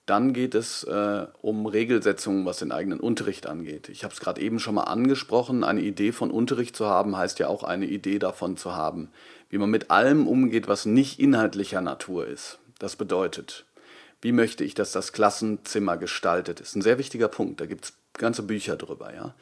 dann 0.06 0.32
geht 0.32 0.54
es 0.54 0.82
äh, 0.84 1.26
um 1.42 1.66
Regelsetzungen, 1.66 2.44
was 2.44 2.58
den 2.58 2.72
eigenen 2.72 2.98
Unterricht 2.98 3.46
angeht. 3.46 3.88
Ich 3.88 4.02
habe 4.02 4.12
es 4.12 4.20
gerade 4.20 4.40
eben 4.40 4.58
schon 4.58 4.74
mal 4.74 4.84
angesprochen. 4.84 5.62
Eine 5.62 5.80
Idee 5.80 6.12
von 6.12 6.30
Unterricht 6.30 6.74
zu 6.74 6.86
haben, 6.86 7.16
heißt 7.16 7.38
ja 7.38 7.48
auch 7.48 7.62
eine 7.62 7.86
Idee 7.86 8.18
davon 8.18 8.56
zu 8.56 8.74
haben, 8.74 9.10
wie 9.48 9.58
man 9.58 9.70
mit 9.70 9.90
allem 9.90 10.26
umgeht, 10.26 10.66
was 10.66 10.86
nicht 10.86 11.20
inhaltlicher 11.20 11.80
Natur 11.80 12.26
ist. 12.26 12.58
Das 12.80 12.96
bedeutet, 12.96 13.64
wie 14.20 14.32
möchte 14.32 14.64
ich, 14.64 14.74
dass 14.74 14.90
das 14.90 15.12
Klassenzimmer 15.12 15.96
gestaltet 15.96 16.58
ist? 16.60 16.74
Ein 16.74 16.82
sehr 16.82 16.98
wichtiger 16.98 17.28
Punkt. 17.28 17.60
Da 17.60 17.66
gibt 17.66 17.84
es 17.84 17.92
ganze 18.14 18.42
Bücher 18.42 18.76
drüber, 18.76 19.14
ja. 19.14 19.34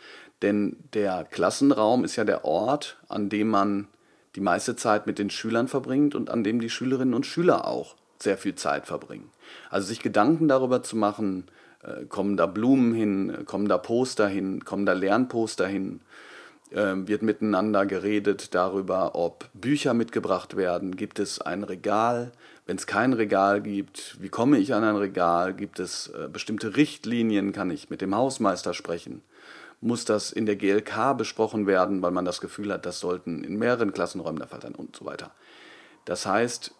Denn 0.42 0.76
der 0.92 1.24
Klassenraum 1.24 2.04
ist 2.04 2.16
ja 2.16 2.24
der 2.24 2.44
Ort, 2.44 2.98
an 3.08 3.28
dem 3.30 3.48
man 3.48 3.88
die 4.36 4.40
meiste 4.40 4.76
Zeit 4.76 5.06
mit 5.06 5.18
den 5.18 5.30
Schülern 5.30 5.68
verbringt 5.68 6.14
und 6.14 6.30
an 6.30 6.44
dem 6.44 6.60
die 6.60 6.70
Schülerinnen 6.70 7.14
und 7.14 7.26
Schüler 7.26 7.66
auch 7.66 7.96
sehr 8.18 8.38
viel 8.38 8.54
Zeit 8.54 8.86
verbringen. 8.86 9.30
Also 9.70 9.88
sich 9.88 10.00
Gedanken 10.00 10.48
darüber 10.48 10.82
zu 10.82 10.96
machen, 10.96 11.44
äh, 11.82 12.04
kommen 12.04 12.36
da 12.36 12.46
Blumen 12.46 12.94
hin, 12.94 13.44
kommen 13.46 13.68
da 13.68 13.78
Poster 13.78 14.28
hin, 14.28 14.64
kommen 14.64 14.86
da 14.86 14.92
Lernposter 14.92 15.66
hin, 15.66 16.00
äh, 16.70 16.94
wird 16.94 17.22
miteinander 17.22 17.86
geredet 17.86 18.54
darüber, 18.54 19.14
ob 19.14 19.48
Bücher 19.54 19.94
mitgebracht 19.94 20.56
werden, 20.56 20.96
gibt 20.96 21.18
es 21.18 21.40
ein 21.40 21.64
Regal, 21.64 22.32
wenn 22.66 22.76
es 22.76 22.86
kein 22.86 23.12
Regal 23.12 23.62
gibt, 23.62 24.16
wie 24.20 24.28
komme 24.28 24.58
ich 24.58 24.74
an 24.74 24.84
ein 24.84 24.96
Regal, 24.96 25.54
gibt 25.54 25.80
es 25.80 26.08
äh, 26.08 26.28
bestimmte 26.28 26.76
Richtlinien, 26.76 27.52
kann 27.52 27.70
ich 27.70 27.90
mit 27.90 28.00
dem 28.00 28.14
Hausmeister 28.14 28.74
sprechen, 28.74 29.22
muss 29.80 30.04
das 30.04 30.30
in 30.32 30.46
der 30.46 30.56
GLK 30.56 31.16
besprochen 31.16 31.66
werden, 31.66 32.02
weil 32.02 32.10
man 32.10 32.24
das 32.24 32.40
Gefühl 32.40 32.72
hat, 32.72 32.84
das 32.86 33.00
sollten 33.00 33.44
in 33.44 33.56
mehreren 33.56 33.92
Klassenräumen 33.92 34.38
der 34.38 34.48
Fall 34.48 34.60
sein 34.60 34.74
und 34.74 34.94
so 34.94 35.06
weiter. 35.06 35.32
Das 36.04 36.26
heißt, 36.26 36.74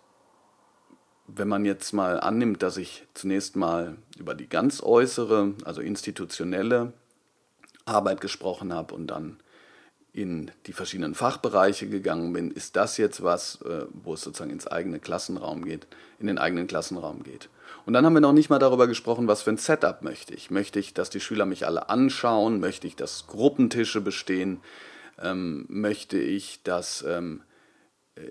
wenn 1.26 1.48
man 1.48 1.64
jetzt 1.64 1.92
mal 1.92 2.20
annimmt, 2.20 2.62
dass 2.62 2.76
ich 2.76 3.06
zunächst 3.14 3.56
mal 3.56 3.96
über 4.18 4.34
die 4.34 4.48
ganz 4.48 4.82
äußere, 4.82 5.54
also 5.64 5.80
institutionelle 5.80 6.92
Arbeit 7.84 8.20
gesprochen 8.20 8.72
habe 8.72 8.94
und 8.94 9.06
dann 9.06 9.38
in 10.12 10.50
die 10.66 10.72
verschiedenen 10.72 11.14
Fachbereiche 11.14 11.88
gegangen 11.88 12.32
bin, 12.32 12.50
ist 12.50 12.76
das 12.76 12.96
jetzt 12.96 13.22
was, 13.22 13.62
äh, 13.62 13.86
wo 13.92 14.14
es 14.14 14.22
sozusagen 14.22 14.50
ins 14.50 14.66
eigene 14.66 14.98
Klassenraum 14.98 15.64
geht, 15.64 15.86
in 16.18 16.26
den 16.26 16.38
eigenen 16.38 16.66
Klassenraum 16.66 17.22
geht. 17.22 17.48
Und 17.86 17.92
dann 17.92 18.04
haben 18.04 18.14
wir 18.14 18.20
noch 18.20 18.32
nicht 18.32 18.50
mal 18.50 18.58
darüber 18.58 18.86
gesprochen, 18.86 19.28
was 19.28 19.42
für 19.42 19.50
ein 19.50 19.56
Setup 19.56 20.02
möchte 20.02 20.34
ich. 20.34 20.50
Möchte 20.50 20.78
ich, 20.78 20.94
dass 20.94 21.10
die 21.10 21.20
Schüler 21.20 21.46
mich 21.46 21.66
alle 21.66 21.88
anschauen? 21.88 22.60
Möchte 22.60 22.86
ich, 22.86 22.96
dass 22.96 23.26
Gruppentische 23.26 24.00
bestehen? 24.00 24.60
Ähm, 25.20 25.66
möchte 25.68 26.18
ich, 26.18 26.62
dass 26.62 27.04
ähm, 27.06 27.42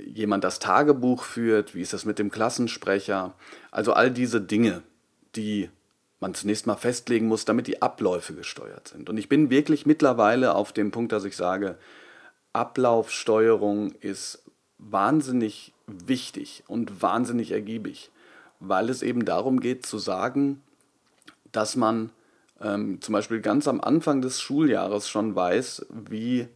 jemand 0.06 0.44
das 0.44 0.60
Tagebuch 0.60 1.24
führt, 1.24 1.76
wie 1.76 1.82
ist 1.82 1.94
das 1.94 2.06
mit 2.06 2.20
dem 2.20 2.32
Klassensprecher. 2.32 3.34
Also 3.72 3.94
all 3.94 4.12
diese 4.12 4.42
Dinge, 4.42 4.84
die 5.36 5.70
man 6.20 6.34
zunächst 6.34 6.68
mal 6.68 6.76
festlegen 6.76 7.28
muss, 7.28 7.46
damit 7.46 7.68
die 7.68 7.82
Abläufe 7.82 8.34
gesteuert 8.34 8.90
sind. 8.90 9.10
Und 9.10 9.18
ich 9.18 9.30
bin 9.30 9.50
wirklich 9.50 9.86
mittlerweile 9.86 10.56
auf 10.56 10.74
dem 10.74 10.92
Punkt, 10.92 11.12
dass 11.12 11.24
ich 11.24 11.36
sage, 11.36 11.78
Ablaufsteuerung 12.52 13.94
ist 14.02 14.44
wahnsinnig 14.78 15.74
wichtig 15.88 16.64
und 16.68 17.02
wahnsinnig 17.02 17.52
ergiebig, 17.52 18.12
weil 18.60 18.90
es 18.90 19.02
eben 19.02 19.26
darum 19.26 19.60
geht 19.60 19.86
zu 19.86 19.98
sagen, 19.98 20.62
dass 21.52 21.76
man 21.76 22.12
ähm, 22.62 23.02
zum 23.02 23.14
Beispiel 23.14 23.42
ganz 23.42 23.68
am 23.68 23.82
Anfang 23.82 24.22
des 24.22 24.42
Schuljahres 24.42 25.08
schon 25.08 25.36
weiß, 25.36 25.86
wie 25.90 26.48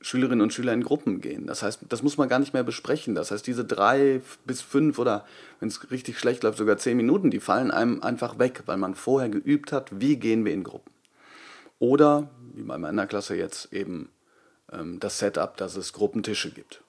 Schülerinnen 0.00 0.42
und 0.42 0.52
Schüler 0.52 0.72
in 0.72 0.82
Gruppen 0.82 1.20
gehen. 1.20 1.46
Das 1.46 1.62
heißt, 1.62 1.80
das 1.88 2.02
muss 2.02 2.18
man 2.18 2.28
gar 2.28 2.40
nicht 2.40 2.52
mehr 2.52 2.64
besprechen. 2.64 3.14
Das 3.14 3.30
heißt, 3.30 3.46
diese 3.46 3.64
drei 3.64 4.20
bis 4.44 4.60
fünf 4.60 4.98
oder 4.98 5.24
wenn 5.60 5.68
es 5.68 5.90
richtig 5.92 6.18
schlecht 6.18 6.42
läuft, 6.42 6.58
sogar 6.58 6.76
zehn 6.76 6.96
Minuten, 6.96 7.30
die 7.30 7.40
fallen 7.40 7.70
einem 7.70 8.02
einfach 8.02 8.38
weg, 8.38 8.64
weil 8.66 8.76
man 8.76 8.96
vorher 8.96 9.28
geübt 9.28 9.70
hat, 9.70 10.00
wie 10.00 10.16
gehen 10.16 10.44
wir 10.44 10.52
in 10.52 10.64
Gruppen. 10.64 10.92
Oder, 11.78 12.28
wie 12.54 12.62
bei 12.62 12.78
meiner 12.78 13.06
Klasse 13.06 13.36
jetzt, 13.36 13.72
eben 13.72 14.08
ähm, 14.72 14.98
das 14.98 15.18
Setup, 15.18 15.56
dass 15.56 15.76
es 15.76 15.92
Gruppentische 15.92 16.50
gibt. 16.50 16.81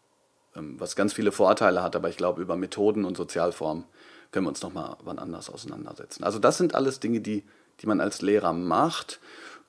Ähm, 0.55 0.79
was 0.79 0.95
ganz 0.95 1.13
viele 1.13 1.31
Vorteile 1.31 1.81
hat, 1.81 1.95
aber 1.95 2.09
ich 2.09 2.17
glaube, 2.17 2.41
über 2.41 2.55
Methoden 2.55 3.05
und 3.05 3.17
Sozialformen 3.17 3.85
können 4.31 4.45
wir 4.45 4.49
uns 4.49 4.61
nochmal 4.61 4.97
wann 5.03 5.19
anders 5.19 5.49
auseinandersetzen. 5.49 6.23
Also 6.23 6.39
das 6.39 6.57
sind 6.57 6.75
alles 6.75 6.99
Dinge, 6.99 7.21
die, 7.21 7.43
die 7.79 7.87
man 7.87 8.01
als 8.01 8.21
Lehrer 8.21 8.53
macht, 8.53 9.19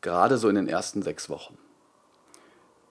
gerade 0.01 0.39
so 0.39 0.49
in 0.49 0.55
den 0.57 0.69
ersten 0.69 1.03
sechs 1.03 1.29
Wochen. 1.29 1.57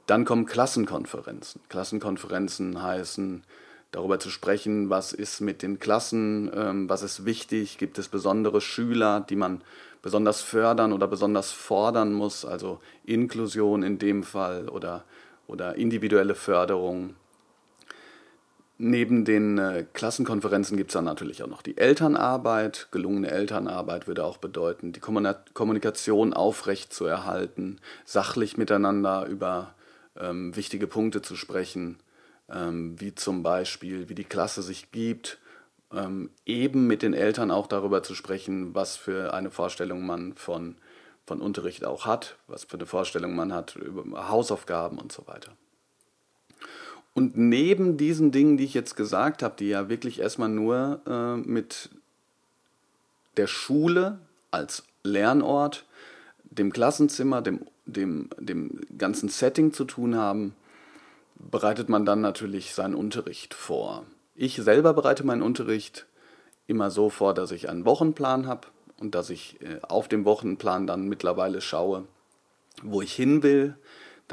Dann 0.05 0.25
kommen 0.25 0.45
Klassenkonferenzen. 0.45 1.61
Klassenkonferenzen 1.69 2.81
heißen, 2.81 3.43
darüber 3.91 4.19
zu 4.19 4.29
sprechen, 4.29 4.89
was 4.89 5.13
ist 5.13 5.39
mit 5.39 5.61
den 5.61 5.79
Klassen, 5.79 6.51
ähm, 6.53 6.89
was 6.89 7.03
ist 7.03 7.25
wichtig, 7.25 7.77
gibt 7.77 7.97
es 7.97 8.09
besondere 8.09 8.59
Schüler, 8.59 9.21
die 9.21 9.35
man 9.35 9.61
besonders 10.01 10.41
fördern 10.41 10.91
oder 10.91 11.07
besonders 11.07 11.51
fordern 11.51 12.11
muss, 12.11 12.43
also 12.43 12.79
Inklusion 13.05 13.83
in 13.83 13.99
dem 13.99 14.23
Fall 14.23 14.67
oder, 14.67 15.05
oder 15.47 15.75
individuelle 15.75 16.35
Förderung. 16.35 17.15
Neben 18.79 19.23
den 19.23 19.59
äh, 19.59 19.85
Klassenkonferenzen 19.93 20.77
gibt 20.77 20.89
es 20.89 20.93
dann 20.93 21.05
natürlich 21.05 21.43
auch 21.43 21.47
noch 21.47 21.61
die 21.61 21.77
Elternarbeit. 21.77 22.87
Gelungene 22.91 23.29
Elternarbeit 23.29 24.07
würde 24.07 24.25
auch 24.25 24.37
bedeuten, 24.37 24.93
die 24.93 24.99
Kommunikation 24.99 26.33
aufrecht 26.33 26.91
zu 26.91 27.05
erhalten, 27.05 27.79
sachlich 28.03 28.57
miteinander 28.57 29.25
über 29.27 29.75
ähm, 30.19 30.55
wichtige 30.55 30.87
Punkte 30.87 31.21
zu 31.21 31.35
sprechen, 31.35 31.99
ähm, 32.49 32.99
wie 32.99 33.13
zum 33.13 33.43
Beispiel, 33.43 34.09
wie 34.09 34.15
die 34.15 34.23
Klasse 34.23 34.63
sich 34.63 34.91
gibt, 34.91 35.37
ähm, 35.93 36.31
eben 36.45 36.87
mit 36.87 37.03
den 37.03 37.13
Eltern 37.13 37.51
auch 37.51 37.67
darüber 37.67 38.01
zu 38.01 38.15
sprechen, 38.15 38.73
was 38.73 38.95
für 38.97 39.35
eine 39.35 39.51
Vorstellung 39.51 40.05
man 40.05 40.33
von, 40.33 40.77
von 41.25 41.41
Unterricht 41.41 41.85
auch 41.85 42.07
hat, 42.07 42.37
was 42.47 42.63
für 42.63 42.77
eine 42.77 42.87
Vorstellung 42.87 43.35
man 43.35 43.53
hat 43.53 43.75
über 43.75 44.29
Hausaufgaben 44.29 44.97
und 44.97 45.11
so 45.11 45.27
weiter. 45.27 45.51
Und 47.13 47.37
neben 47.37 47.97
diesen 47.97 48.31
Dingen, 48.31 48.57
die 48.57 48.63
ich 48.63 48.73
jetzt 48.73 48.95
gesagt 48.95 49.43
habe, 49.43 49.55
die 49.57 49.69
ja 49.69 49.89
wirklich 49.89 50.19
erstmal 50.19 50.49
nur 50.49 51.01
äh, 51.05 51.37
mit 51.37 51.89
der 53.37 53.47
Schule 53.47 54.19
als 54.51 54.83
Lernort, 55.03 55.85
dem 56.43 56.71
Klassenzimmer, 56.71 57.41
dem 57.41 57.61
dem, 57.85 58.29
dem 58.37 58.81
ganzen 58.97 59.29
Setting 59.29 59.73
zu 59.73 59.85
tun 59.85 60.15
haben, 60.15 60.55
bereitet 61.35 61.89
man 61.89 62.05
dann 62.05 62.21
natürlich 62.21 62.73
seinen 62.73 62.95
Unterricht 62.95 63.53
vor. 63.53 64.05
Ich 64.35 64.55
selber 64.55 64.93
bereite 64.93 65.25
meinen 65.25 65.41
Unterricht 65.41 66.05
immer 66.67 66.91
so 66.91 67.09
vor, 67.09 67.33
dass 67.33 67.51
ich 67.51 67.69
einen 67.69 67.85
Wochenplan 67.85 68.47
habe 68.47 68.67
und 68.99 69.15
dass 69.15 69.29
ich 69.29 69.61
äh, 69.61 69.79
auf 69.81 70.07
dem 70.07 70.25
Wochenplan 70.25 70.87
dann 70.87 71.07
mittlerweile 71.07 71.61
schaue, 71.61 72.05
wo 72.81 73.01
ich 73.01 73.13
hin 73.13 73.43
will. 73.43 73.75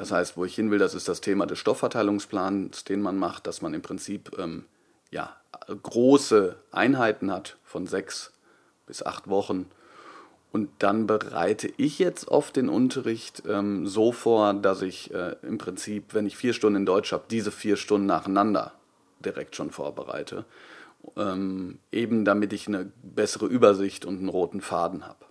Das 0.00 0.12
heißt, 0.12 0.38
wo 0.38 0.46
ich 0.46 0.54
hin 0.54 0.70
will, 0.70 0.78
das 0.78 0.94
ist 0.94 1.10
das 1.10 1.20
Thema 1.20 1.44
des 1.44 1.58
Stoffverteilungsplans, 1.58 2.84
den 2.84 3.02
man 3.02 3.18
macht, 3.18 3.46
dass 3.46 3.60
man 3.60 3.74
im 3.74 3.82
Prinzip 3.82 4.30
ähm, 4.38 4.64
ja, 5.10 5.36
große 5.82 6.56
Einheiten 6.72 7.30
hat 7.30 7.58
von 7.64 7.86
sechs 7.86 8.32
bis 8.86 9.02
acht 9.02 9.28
Wochen 9.28 9.66
und 10.52 10.70
dann 10.78 11.06
bereite 11.06 11.70
ich 11.76 11.98
jetzt 11.98 12.28
oft 12.28 12.56
den 12.56 12.70
Unterricht 12.70 13.42
ähm, 13.46 13.86
so 13.86 14.10
vor, 14.10 14.54
dass 14.54 14.80
ich 14.80 15.12
äh, 15.12 15.36
im 15.42 15.58
Prinzip, 15.58 16.14
wenn 16.14 16.24
ich 16.24 16.34
vier 16.34 16.54
Stunden 16.54 16.76
in 16.78 16.86
Deutsch 16.86 17.12
habe, 17.12 17.24
diese 17.30 17.50
vier 17.50 17.76
Stunden 17.76 18.06
nacheinander 18.06 18.72
direkt 19.22 19.54
schon 19.54 19.70
vorbereite. 19.70 20.46
Ähm, 21.18 21.78
eben 21.92 22.24
damit 22.24 22.54
ich 22.54 22.66
eine 22.68 22.90
bessere 23.02 23.44
Übersicht 23.44 24.06
und 24.06 24.20
einen 24.20 24.30
roten 24.30 24.62
Faden 24.62 25.06
habe. 25.06 25.26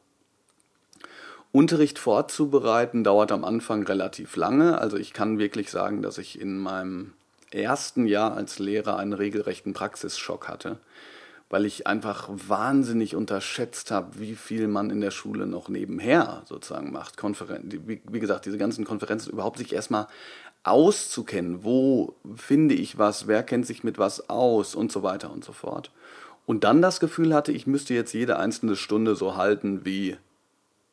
Unterricht 1.51 2.00
vorzubereiten 2.00 3.03
dauert 3.03 3.32
am 3.32 3.44
Anfang 3.44 3.84
relativ 3.84 4.36
lange. 4.36 4.77
Also 4.79 4.98
ich 4.98 5.13
kann 5.13 5.39
wirklich 5.39 5.72
sagen, 5.72 6.01
dass 6.01 6.18
ich 6.18 6.39
in 6.39 6.60
meinem 6.60 7.13
ersten 7.51 8.06
Jahr 8.06 8.36
als 8.36 8.60
Lehrer 8.60 8.98
einen 8.98 9.13
regelrechten 9.13 9.74
Praxisschock 9.74 10.48
hatte 10.48 10.77
weil 11.50 11.65
ich 11.65 11.88
einfach 11.88 12.29
wahnsinnig 12.29 13.15
unterschätzt 13.15 13.89
habe, 13.89 14.20
wie 14.20 14.36
viel 14.36 14.68
man 14.68 14.91
in 14.91 15.01
der 15.01 15.12
Schule 15.12 15.48
noch 15.48 15.68
nebenher 15.68 16.44
sozusagen 16.46 16.91
macht. 16.91 17.18
Konferen 17.18 17.72
wie, 17.88 18.01
wie 18.08 18.20
gesagt, 18.20 18.46
diese 18.46 18.60
ganzen 18.60 18.86
Konferenzen 18.86 19.32
überhaupt 19.32 19.58
sich 19.58 19.74
erstmal 19.74 20.08
auszukennen, 20.63 21.63
wo 21.63 22.13
finde 22.36 22.75
ich 22.75 22.98
was, 22.98 23.27
wer 23.27 23.44
kennt 23.44 23.65
sich 23.65 23.84
mit 23.84 23.98
was 23.98 24.29
aus 24.29 24.75
und 24.75 24.91
so 24.91 25.01
weiter 25.01 25.32
und 25.32 25.44
so 25.44 25.51
fort. 25.51 25.91
Und 26.46 26.63
dann 26.63 26.82
das 26.82 27.00
Gefühl 27.00 27.34
hatte, 27.34 27.51
ich 27.51 27.65
müsste 27.65 27.94
jetzt 27.94 28.13
jede 28.13 28.38
einzelne 28.38 28.75
Stunde 28.75 29.15
so 29.15 29.36
halten 29.36 29.86
wie 29.86 30.18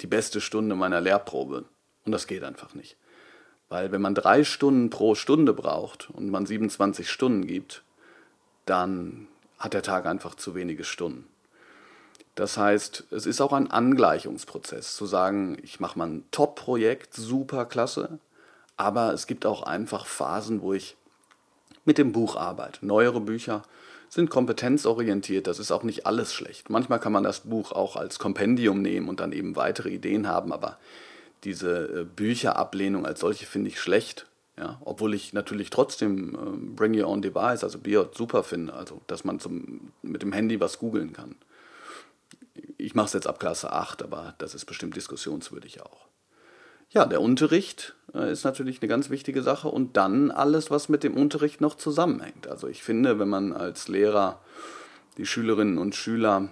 die 0.00 0.06
beste 0.06 0.40
Stunde 0.40 0.74
meiner 0.74 1.00
Lehrprobe. 1.00 1.64
Und 2.04 2.12
das 2.12 2.26
geht 2.26 2.44
einfach 2.44 2.74
nicht. 2.74 2.96
Weil 3.68 3.90
wenn 3.92 4.00
man 4.00 4.14
drei 4.14 4.44
Stunden 4.44 4.90
pro 4.90 5.14
Stunde 5.14 5.52
braucht 5.52 6.10
und 6.10 6.30
man 6.30 6.46
27 6.46 7.10
Stunden 7.10 7.46
gibt, 7.46 7.82
dann 8.64 9.28
hat 9.58 9.74
der 9.74 9.82
Tag 9.82 10.06
einfach 10.06 10.34
zu 10.34 10.54
wenige 10.54 10.84
Stunden. 10.84 11.26
Das 12.34 12.58
heißt, 12.58 13.04
es 13.12 13.24
ist 13.24 13.40
auch 13.40 13.54
ein 13.54 13.70
Angleichungsprozess, 13.70 14.94
zu 14.94 15.06
sagen, 15.06 15.56
ich 15.62 15.80
mache 15.80 15.98
mal 15.98 16.08
ein 16.08 16.24
Top-Projekt, 16.30 17.14
super 17.14 17.64
klasse, 17.64 18.18
aber 18.76 19.14
es 19.14 19.26
gibt 19.26 19.46
auch 19.46 19.62
einfach 19.62 20.06
Phasen, 20.06 20.60
wo 20.60 20.74
ich 20.74 20.96
mit 21.86 21.96
dem 21.96 22.12
Buch 22.12 22.36
arbeite. 22.36 22.84
Neuere 22.84 23.20
Bücher, 23.20 23.62
sind 24.08 24.30
kompetenzorientiert, 24.30 25.46
das 25.46 25.58
ist 25.58 25.70
auch 25.70 25.82
nicht 25.82 26.06
alles 26.06 26.32
schlecht. 26.32 26.70
Manchmal 26.70 27.00
kann 27.00 27.12
man 27.12 27.24
das 27.24 27.40
Buch 27.40 27.72
auch 27.72 27.96
als 27.96 28.18
Kompendium 28.18 28.82
nehmen 28.82 29.08
und 29.08 29.20
dann 29.20 29.32
eben 29.32 29.56
weitere 29.56 29.90
Ideen 29.90 30.26
haben, 30.28 30.52
aber 30.52 30.78
diese 31.44 32.00
äh, 32.00 32.04
Bücherablehnung 32.04 33.06
als 33.06 33.20
solche 33.20 33.46
finde 33.46 33.68
ich 33.68 33.80
schlecht. 33.80 34.26
Ja, 34.58 34.80
obwohl 34.82 35.12
ich 35.12 35.34
natürlich 35.34 35.68
trotzdem 35.68 36.34
äh, 36.34 36.74
Bring 36.74 36.98
Your 36.98 37.08
Own 37.08 37.20
Device, 37.20 37.62
also 37.62 37.78
Biot, 37.78 38.16
super 38.16 38.42
finde, 38.42 38.72
also 38.72 39.02
dass 39.06 39.22
man 39.22 39.38
zum, 39.38 39.92
mit 40.00 40.22
dem 40.22 40.32
Handy 40.32 40.60
was 40.60 40.78
googeln 40.78 41.12
kann. 41.12 41.34
Ich 42.78 42.94
mache 42.94 43.06
es 43.06 43.12
jetzt 43.12 43.26
ab 43.26 43.38
Klasse 43.38 43.72
8, 43.72 44.02
aber 44.02 44.34
das 44.38 44.54
ist 44.54 44.64
bestimmt 44.64 44.96
diskussionswürdig 44.96 45.82
auch. 45.82 46.06
Ja, 46.90 47.04
der 47.04 47.20
Unterricht 47.20 47.94
äh, 48.14 48.30
ist 48.30 48.44
natürlich 48.44 48.80
eine 48.80 48.88
ganz 48.88 49.10
wichtige 49.10 49.42
Sache 49.42 49.68
und 49.68 49.96
dann 49.96 50.30
alles, 50.30 50.70
was 50.70 50.88
mit 50.88 51.02
dem 51.02 51.16
Unterricht 51.16 51.60
noch 51.60 51.74
zusammenhängt. 51.74 52.46
Also 52.46 52.68
ich 52.68 52.82
finde, 52.82 53.18
wenn 53.18 53.28
man 53.28 53.52
als 53.52 53.88
Lehrer 53.88 54.40
die 55.18 55.26
Schülerinnen 55.26 55.78
und 55.78 55.94
Schüler 55.94 56.48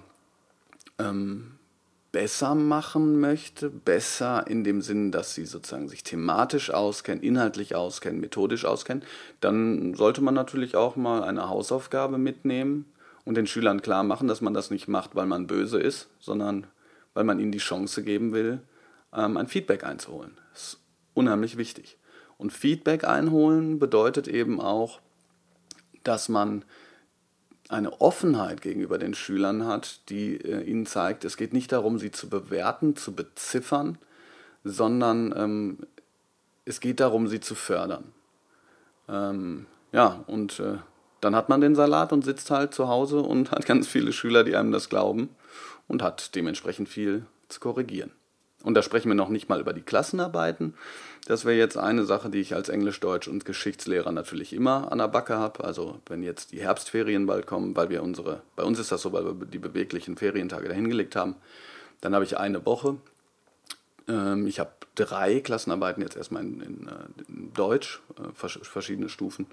ähm, 0.99 1.53
besser 2.13 2.55
machen 2.55 3.19
möchte, 3.19 3.71
besser 3.71 4.47
in 4.47 4.63
dem 4.63 4.83
Sinn, 4.83 5.11
dass 5.11 5.35
sie 5.35 5.47
sozusagen 5.47 5.89
sich 5.89 6.05
thematisch 6.05 6.71
auskennen, 6.71 7.25
inhaltlich 7.25 7.75
auskennen, 7.75 8.21
methodisch 8.21 8.65
auskennen, 8.65 9.03
dann 9.41 9.95
sollte 9.95 10.21
man 10.21 10.35
natürlich 10.35 10.77
auch 10.77 10.95
mal 10.95 11.25
eine 11.25 11.49
Hausaufgabe 11.49 12.19
mitnehmen 12.19 12.85
und 13.25 13.37
den 13.37 13.49
Schülern 13.49 13.83
klar 13.83 14.05
machen, 14.05 14.29
dass 14.29 14.41
man 14.41 14.55
das 14.55 14.71
nicht 14.71 14.87
macht, 14.87 15.17
weil 15.17 15.27
man 15.27 15.49
böse 15.49 15.81
ist, 15.81 16.09
sondern 16.21 16.69
weil 17.15 17.25
man 17.25 17.41
ihnen 17.41 17.53
die 17.53 17.59
Chance 17.59 18.05
geben 18.05 18.33
will, 18.33 18.61
ähm, 19.15 19.37
ein 19.37 19.49
Feedback 19.49 19.85
einzuholen. 19.85 20.39
Das 20.53 20.63
ist 20.63 20.79
unheimlich 21.15 21.57
wichtig. 21.57 21.99
Und 22.37 22.53
Feedback 22.53 23.05
einholen 23.05 23.79
bedeutet 23.79 24.29
eben 24.29 24.61
auch, 24.61 25.01
dass 26.03 26.29
man 26.29 26.65
eine 27.69 28.01
Offenheit 28.01 28.61
gegenüber 28.61 28.99
den 28.99 29.15
Schülern 29.15 29.67
hat, 29.67 30.09
die 30.11 30.37
äh, 30.37 30.63
ihnen 30.63 30.87
zeigt, 30.87 31.25
es 31.25 31.37
geht 31.37 31.53
nicht 31.53 31.73
darum, 31.73 31.99
sie 31.99 32.11
zu 32.11 32.29
bewerten, 32.29 32.95
zu 32.97 33.15
beziffern, 33.15 33.99
sondern 34.65 35.33
ähm, 35.37 35.79
es 36.65 36.81
geht 36.81 37.01
darum, 37.01 37.27
sie 37.29 37.41
zu 37.41 37.55
fördern. 37.55 38.13
Ähm, 39.09 39.67
ja, 39.93 40.25
und 40.27 40.61
äh, 40.61 40.79
dann 41.21 41.35
hat 41.35 41.49
man 41.49 41.61
den 41.61 41.75
Salat 41.75 42.13
und 42.13 42.25
sitzt 42.25 42.51
halt 42.51 42.75
zu 42.75 42.89
Hause 42.89 43.21
und 43.21 43.51
hat 43.51 43.65
ganz 43.65 43.87
viele 43.89 44.13
Schüler, 44.13 44.45
die 44.45 44.57
einem 44.57 44.73
das 44.73 44.89
glauben 44.89 45.31
und 45.89 46.03
hat 46.03 46.35
dementsprechend 46.35 46.89
viel 46.89 47.27
zu 47.49 47.61
korrigieren. 47.61 48.13
Und 48.65 48.75
da 48.75 48.83
sprechen 48.83 49.09
wir 49.09 49.15
noch 49.15 49.29
nicht 49.29 49.49
mal 49.49 49.61
über 49.61 49.73
die 49.73 49.83
Klassenarbeiten. 49.83 50.75
Das 51.27 51.45
wäre 51.45 51.57
jetzt 51.57 51.77
eine 51.77 52.05
Sache, 52.05 52.31
die 52.31 52.41
ich 52.41 52.55
als 52.55 52.69
Englisch, 52.69 52.99
Deutsch 52.99 53.29
und 53.29 53.45
Geschichtslehrer 53.45 54.11
natürlich 54.11 54.53
immer 54.53 54.91
an 54.91 54.99
der 54.99 55.09
Backe 55.09 55.37
habe. 55.37 55.63
Also 55.63 56.01
wenn 56.07 56.23
jetzt 56.23 56.53
die 56.53 56.61
Herbstferien 56.61 57.27
bald 57.27 57.47
kommen, 57.47 57.77
weil 57.77 57.91
wir 57.91 58.03
unsere, 58.03 58.41
bei 58.57 58.65
uns 58.65 58.79
ist 58.79 58.91
das 58.91 59.03
so, 59.03 59.13
weil 59.13 59.25
wir 59.25 59.47
die 59.47 59.59
beweglichen 59.59 60.17
Ferientage 60.17 60.69
dahingelegt 60.69 61.15
haben, 61.15 61.37
dann 62.01 62.15
habe 62.15 62.25
ich 62.25 62.39
eine 62.39 62.65
Woche. 62.67 62.97
Ähm, 64.09 64.47
ich 64.47 64.59
habe 64.61 64.73
drei 64.95 65.41
Klassenarbeiten 65.41 66.03
jetzt 66.03 66.17
erstmal 66.17 66.43
in, 66.43 66.61
in, 66.61 66.89
äh, 66.89 67.23
in 67.29 67.53
Deutsch, 67.53 68.03
äh, 68.19 68.33
verschiedene 68.35 69.09
Stufen. 69.09 69.47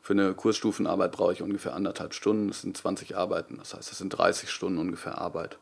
Für 0.00 0.12
eine 0.14 0.34
Kursstufenarbeit 0.34 1.12
brauche 1.12 1.32
ich 1.32 1.42
ungefähr 1.42 1.74
anderthalb 1.74 2.14
Stunden. 2.14 2.48
Das 2.48 2.62
sind 2.62 2.76
20 2.76 3.16
Arbeiten, 3.16 3.56
das 3.58 3.74
heißt, 3.74 3.90
das 3.90 3.98
sind 3.98 4.10
30 4.10 4.50
Stunden 4.50 4.78
ungefähr 4.78 5.18
Arbeit. 5.18 5.58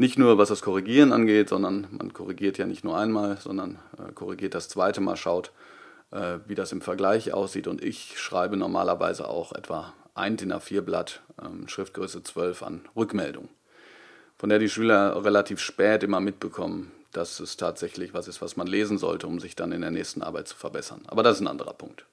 Nicht 0.00 0.16
nur 0.16 0.38
was 0.38 0.48
das 0.48 0.62
Korrigieren 0.62 1.12
angeht, 1.12 1.48
sondern 1.48 1.88
man 1.90 2.12
korrigiert 2.12 2.56
ja 2.56 2.66
nicht 2.66 2.84
nur 2.84 2.96
einmal, 2.96 3.36
sondern 3.38 3.80
äh, 3.98 4.12
korrigiert 4.12 4.54
das 4.54 4.68
zweite 4.68 5.00
Mal, 5.00 5.16
schaut, 5.16 5.50
äh, 6.12 6.38
wie 6.46 6.54
das 6.54 6.70
im 6.70 6.80
Vergleich 6.80 7.34
aussieht. 7.34 7.66
Und 7.66 7.82
ich 7.82 8.16
schreibe 8.16 8.56
normalerweise 8.56 9.28
auch 9.28 9.50
etwa 9.52 9.92
ein 10.14 10.36
DIN 10.36 10.52
A4-Blatt, 10.52 11.22
ähm, 11.44 11.66
Schriftgröße 11.66 12.22
12 12.22 12.62
an 12.62 12.82
Rückmeldung, 12.94 13.48
von 14.36 14.48
der 14.48 14.60
die 14.60 14.68
Schüler 14.68 15.24
relativ 15.24 15.58
spät 15.58 16.04
immer 16.04 16.20
mitbekommen, 16.20 16.92
dass 17.10 17.40
es 17.40 17.56
tatsächlich 17.56 18.14
was 18.14 18.28
ist, 18.28 18.40
was 18.40 18.56
man 18.56 18.68
lesen 18.68 18.98
sollte, 18.98 19.26
um 19.26 19.40
sich 19.40 19.56
dann 19.56 19.72
in 19.72 19.80
der 19.80 19.90
nächsten 19.90 20.22
Arbeit 20.22 20.46
zu 20.46 20.56
verbessern. 20.56 21.02
Aber 21.08 21.24
das 21.24 21.38
ist 21.38 21.40
ein 21.40 21.48
anderer 21.48 21.74
Punkt. 21.74 22.06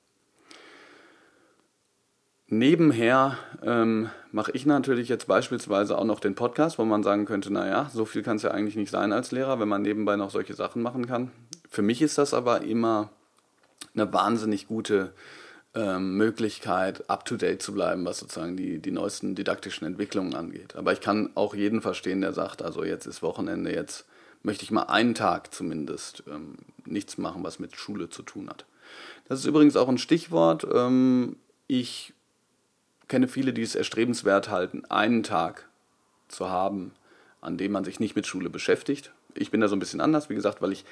Nebenher 2.48 3.40
ähm, 3.64 4.10
mache 4.32 4.52
ich 4.52 4.68
natürlich 4.68 5.10
jetzt 5.10 5.28
beispielsweise 5.28 5.98
auch 5.98 6.04
noch 6.04 6.20
den 6.20 6.36
Podcast, 6.36 6.78
wo 6.78 6.86
man 6.86 7.02
sagen 7.02 7.26
könnte, 7.26 7.52
naja, 7.52 7.90
so 7.92 8.06
viel 8.06 8.22
kann 8.22 8.38
es 8.38 8.44
ja 8.44 8.52
eigentlich 8.52 8.76
nicht 8.76 8.92
sein 8.92 9.12
als 9.14 9.32
Lehrer, 9.32 9.60
wenn 9.60 9.68
man 9.68 9.82
nebenbei 9.82 10.16
noch 10.16 10.30
solche 10.30 10.54
Sachen 10.54 10.84
machen 10.84 11.08
kann. 11.08 11.32
Für 11.70 11.82
mich 11.82 12.04
ist 12.04 12.20
das 12.20 12.36
aber 12.36 12.62
immer 12.62 13.10
eine 13.96 14.14
wahnsinnig 14.14 14.68
gute 14.68 15.14
ähm, 15.74 16.18
Möglichkeit, 16.18 17.10
up-to-date 17.10 17.62
zu 17.62 17.74
bleiben, 17.74 18.06
was 18.06 18.20
sozusagen 18.20 18.56
die, 18.56 18.80
die 18.80 18.92
neuesten 18.92 19.36
didaktischen 19.36 19.88
Entwicklungen 19.88 20.36
angeht. 20.36 20.76
Aber 20.76 20.94
ich 20.94 21.02
kann 21.02 21.32
auch 21.36 21.56
jeden 21.56 21.82
verstehen, 21.82 22.22
der 22.22 22.34
sagt, 22.34 22.62
also 22.62 22.84
jetzt 22.84 23.08
ist 23.08 23.24
Wochenende, 23.24 23.74
jetzt 23.74 24.06
möchte 24.44 24.64
ich 24.64 24.72
mal 24.72 24.84
einen 24.84 25.16
Tag 25.16 25.54
zumindest 25.54 26.24
ähm, 26.32 26.56
nichts 26.86 27.18
machen, 27.18 27.44
was 27.44 27.60
mit 27.60 27.76
Schule 27.76 28.10
zu 28.10 28.22
tun 28.22 28.50
hat. 28.50 28.66
Das 29.28 29.40
ist 29.40 29.46
übrigens 29.46 29.76
auch 29.76 29.90
ein 29.90 29.98
Stichwort. 29.98 30.68
Ähm, 30.72 31.38
ich 31.68 32.14
kenne 33.08 33.28
viele, 33.28 33.54
die 33.54 33.62
es 33.62 33.76
erstrebenswert 33.76 34.50
halten, 34.50 34.84
einen 34.86 35.24
Tag 35.24 35.68
zu 36.28 36.50
haben, 36.50 36.92
an 37.42 37.58
dem 37.58 37.72
man 37.72 37.84
sich 37.84 38.00
nicht 38.00 38.16
mit 38.16 38.28
Schule 38.28 38.50
beschäftigt. 38.50 39.12
Ich 39.34 39.52
bin 39.52 39.62
da 39.62 39.68
so 39.68 39.76
ein 39.76 39.80
bisschen 39.80 40.02
anders, 40.02 40.30
wie 40.30 40.36
gesagt, 40.36 40.62
weil 40.62 40.72
ich 40.72 40.86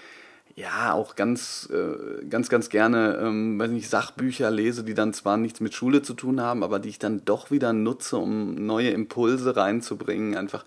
ja 0.55 0.93
auch 0.93 1.15
ganz, 1.15 1.69
äh, 1.71 2.25
ganz, 2.25 2.49
ganz 2.49 2.69
gerne, 2.69 3.17
ähm, 3.21 3.57
weiß 3.57 3.71
nicht, 3.71 3.89
Sachbücher 3.89 4.51
lese, 4.51 4.83
die 4.83 4.93
dann 4.93 5.13
zwar 5.13 5.37
nichts 5.37 5.61
mit 5.61 5.73
Schule 5.73 6.01
zu 6.01 6.13
tun 6.13 6.41
haben, 6.41 6.63
aber 6.63 6.79
die 6.79 6.89
ich 6.89 6.99
dann 6.99 7.25
doch 7.25 7.49
wieder 7.49 7.73
nutze, 7.73 8.17
um 8.17 8.53
neue 8.53 8.89
Impulse 8.91 9.55
reinzubringen. 9.55 10.35
Einfach, 10.35 10.63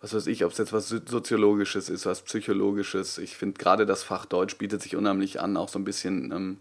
was 0.00 0.12
weiß 0.14 0.26
ich, 0.26 0.44
ob 0.44 0.52
es 0.52 0.58
jetzt 0.58 0.72
was 0.72 0.88
Soziologisches 0.88 1.88
ist, 1.88 2.04
was 2.04 2.22
Psychologisches. 2.22 3.18
Ich 3.18 3.36
finde 3.36 3.58
gerade 3.58 3.86
das 3.86 4.02
Fach 4.02 4.26
Deutsch 4.26 4.58
bietet 4.58 4.82
sich 4.82 4.96
unheimlich 4.96 5.40
an, 5.40 5.56
auch 5.56 5.68
so 5.68 5.78
ein 5.78 5.84
bisschen 5.84 6.32
ähm, 6.32 6.58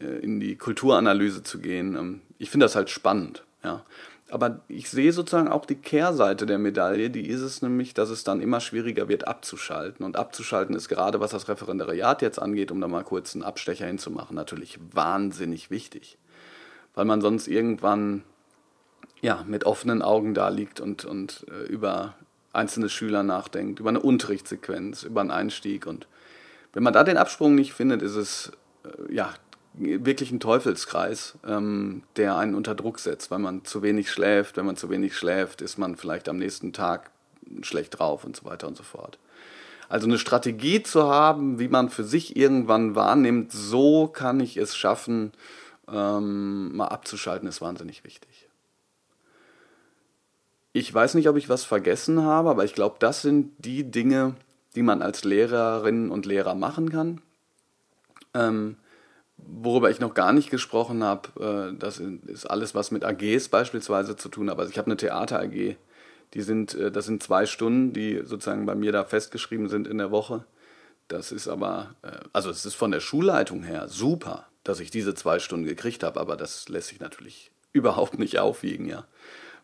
äh, 0.00 0.18
in 0.18 0.40
die 0.40 0.56
Kulturanalyse 0.56 1.42
zu 1.44 1.60
gehen. 1.60 1.94
Ähm, 1.94 2.20
ich 2.38 2.50
finde 2.50 2.64
das 2.64 2.74
halt 2.74 2.90
spannend. 2.90 3.44
Ja. 3.62 3.84
Aber 4.30 4.60
ich 4.68 4.88
sehe 4.88 5.12
sozusagen 5.12 5.48
auch 5.48 5.66
die 5.66 5.74
Kehrseite 5.74 6.46
der 6.46 6.58
Medaille, 6.58 7.10
die 7.10 7.28
ist 7.28 7.40
es 7.40 7.62
nämlich, 7.62 7.94
dass 7.94 8.10
es 8.10 8.22
dann 8.22 8.40
immer 8.40 8.60
schwieriger 8.60 9.08
wird 9.08 9.26
abzuschalten. 9.26 10.06
Und 10.06 10.16
abzuschalten 10.16 10.76
ist 10.76 10.88
gerade, 10.88 11.18
was 11.18 11.32
das 11.32 11.48
Referendariat 11.48 12.22
jetzt 12.22 12.40
angeht, 12.40 12.70
um 12.70 12.80
da 12.80 12.86
mal 12.86 13.02
kurz 13.02 13.34
einen 13.34 13.42
Abstecher 13.42 13.86
hinzumachen, 13.86 14.36
natürlich 14.36 14.78
wahnsinnig 14.92 15.70
wichtig. 15.70 16.16
Weil 16.94 17.06
man 17.06 17.20
sonst 17.20 17.48
irgendwann 17.48 18.22
ja, 19.20 19.44
mit 19.46 19.64
offenen 19.64 20.00
Augen 20.00 20.32
da 20.32 20.48
liegt 20.48 20.80
und, 20.80 21.04
und 21.04 21.44
äh, 21.50 21.66
über 21.66 22.14
einzelne 22.52 22.88
Schüler 22.88 23.22
nachdenkt, 23.22 23.80
über 23.80 23.90
eine 23.90 24.00
Unterrichtssequenz, 24.00 25.02
über 25.02 25.20
einen 25.20 25.30
Einstieg. 25.30 25.86
Und 25.86 26.06
wenn 26.72 26.82
man 26.82 26.92
da 26.92 27.04
den 27.04 27.16
Absprung 27.16 27.54
nicht 27.54 27.72
findet, 27.72 28.02
ist 28.02 28.14
es 28.14 28.52
äh, 28.84 29.12
ja 29.12 29.34
wirklich 29.74 30.30
ein 30.30 30.40
Teufelskreis, 30.40 31.38
ähm, 31.46 32.02
der 32.16 32.36
einen 32.36 32.54
unter 32.54 32.74
Druck 32.74 32.98
setzt, 32.98 33.30
weil 33.30 33.38
man 33.38 33.64
zu 33.64 33.82
wenig 33.82 34.10
schläft. 34.10 34.56
Wenn 34.56 34.66
man 34.66 34.76
zu 34.76 34.90
wenig 34.90 35.16
schläft, 35.16 35.62
ist 35.62 35.78
man 35.78 35.96
vielleicht 35.96 36.28
am 36.28 36.38
nächsten 36.38 36.72
Tag 36.72 37.10
schlecht 37.62 37.98
drauf 37.98 38.24
und 38.24 38.36
so 38.36 38.44
weiter 38.44 38.66
und 38.66 38.76
so 38.76 38.82
fort. 38.82 39.18
Also 39.88 40.06
eine 40.06 40.18
Strategie 40.18 40.82
zu 40.82 41.08
haben, 41.08 41.58
wie 41.58 41.68
man 41.68 41.90
für 41.90 42.04
sich 42.04 42.36
irgendwann 42.36 42.94
wahrnimmt, 42.94 43.50
so 43.52 44.06
kann 44.06 44.38
ich 44.38 44.56
es 44.56 44.76
schaffen, 44.76 45.32
ähm, 45.88 46.76
mal 46.76 46.86
abzuschalten, 46.86 47.48
ist 47.48 47.60
wahnsinnig 47.60 48.04
wichtig. 48.04 48.48
Ich 50.72 50.92
weiß 50.94 51.14
nicht, 51.14 51.28
ob 51.28 51.36
ich 51.36 51.48
was 51.48 51.64
vergessen 51.64 52.22
habe, 52.22 52.50
aber 52.50 52.64
ich 52.64 52.74
glaube, 52.74 52.96
das 53.00 53.22
sind 53.22 53.52
die 53.58 53.90
Dinge, 53.90 54.36
die 54.76 54.82
man 54.82 55.02
als 55.02 55.24
Lehrerinnen 55.24 56.10
und 56.12 56.26
Lehrer 56.26 56.54
machen 56.54 56.90
kann. 56.90 57.20
Ähm, 58.34 58.76
Worüber 59.46 59.90
ich 59.90 60.00
noch 60.00 60.14
gar 60.14 60.32
nicht 60.32 60.50
gesprochen 60.50 61.04
habe, 61.04 61.72
äh, 61.72 61.78
das 61.78 61.98
ist 61.98 62.46
alles, 62.46 62.74
was 62.74 62.90
mit 62.90 63.04
AGs 63.04 63.48
beispielsweise 63.48 64.16
zu 64.16 64.28
tun 64.28 64.50
hat. 64.50 64.58
Also 64.58 64.70
ich 64.70 64.78
habe 64.78 64.86
eine 64.86 64.96
Theater-AG, 64.96 65.76
die 66.34 66.40
sind, 66.42 66.74
äh, 66.74 66.90
das 66.90 67.06
sind 67.06 67.22
zwei 67.22 67.46
Stunden, 67.46 67.92
die 67.92 68.22
sozusagen 68.24 68.66
bei 68.66 68.74
mir 68.74 68.92
da 68.92 69.04
festgeschrieben 69.04 69.68
sind 69.68 69.86
in 69.86 69.98
der 69.98 70.10
Woche. 70.10 70.44
Das 71.08 71.32
ist 71.32 71.48
aber, 71.48 71.94
äh, 72.02 72.12
also 72.32 72.50
es 72.50 72.64
ist 72.64 72.74
von 72.74 72.90
der 72.90 73.00
Schulleitung 73.00 73.62
her 73.62 73.88
super, 73.88 74.46
dass 74.64 74.80
ich 74.80 74.90
diese 74.90 75.14
zwei 75.14 75.38
Stunden 75.38 75.66
gekriegt 75.66 76.02
habe, 76.02 76.20
aber 76.20 76.36
das 76.36 76.68
lässt 76.68 76.88
sich 76.88 77.00
natürlich 77.00 77.50
überhaupt 77.72 78.18
nicht 78.18 78.38
aufwiegen, 78.38 78.86
ja. 78.86 79.06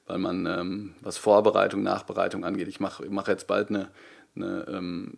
Weil 0.06 0.18
man, 0.18 0.46
ähm, 0.46 0.94
was 1.00 1.18
Vorbereitung, 1.18 1.82
Nachbereitung 1.82 2.44
angeht, 2.44 2.68
ich 2.68 2.78
mache 2.78 3.04
mach 3.10 3.26
jetzt 3.26 3.48
bald 3.48 3.70
eine, 3.70 3.88
eine 4.37 4.66
ähm, 4.68 5.14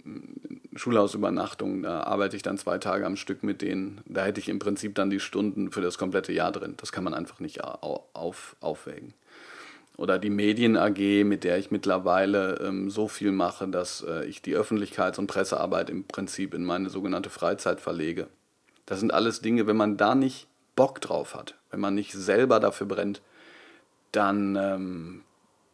Schulhausübernachtung, 0.74 1.82
da 1.82 2.02
arbeite 2.02 2.36
ich 2.36 2.42
dann 2.42 2.58
zwei 2.58 2.78
Tage 2.78 3.04
am 3.04 3.16
Stück 3.16 3.42
mit 3.42 3.62
denen. 3.62 4.00
Da 4.06 4.24
hätte 4.24 4.40
ich 4.40 4.48
im 4.48 4.58
Prinzip 4.58 4.94
dann 4.94 5.10
die 5.10 5.20
Stunden 5.20 5.70
für 5.72 5.80
das 5.80 5.98
komplette 5.98 6.32
Jahr 6.32 6.52
drin. 6.52 6.74
Das 6.76 6.92
kann 6.92 7.04
man 7.04 7.14
einfach 7.14 7.40
nicht 7.40 7.62
auf, 7.64 8.56
aufwägen. 8.60 9.14
Oder 9.96 10.20
die 10.20 10.30
Medien 10.30 10.76
AG, 10.76 11.24
mit 11.24 11.42
der 11.42 11.58
ich 11.58 11.72
mittlerweile 11.72 12.60
ähm, 12.60 12.88
so 12.88 13.08
viel 13.08 13.32
mache, 13.32 13.66
dass 13.66 14.04
äh, 14.06 14.24
ich 14.26 14.40
die 14.42 14.56
Öffentlichkeits- 14.56 15.18
und 15.18 15.26
Pressearbeit 15.26 15.90
im 15.90 16.04
Prinzip 16.04 16.54
in 16.54 16.64
meine 16.64 16.88
sogenannte 16.88 17.30
Freizeit 17.30 17.80
verlege. 17.80 18.28
Das 18.86 19.00
sind 19.00 19.12
alles 19.12 19.40
Dinge, 19.40 19.66
wenn 19.66 19.76
man 19.76 19.96
da 19.96 20.14
nicht 20.14 20.46
Bock 20.76 21.00
drauf 21.00 21.34
hat, 21.34 21.56
wenn 21.70 21.80
man 21.80 21.96
nicht 21.96 22.12
selber 22.12 22.60
dafür 22.60 22.86
brennt, 22.86 23.20
dann 24.12 24.54
ähm, 24.54 25.22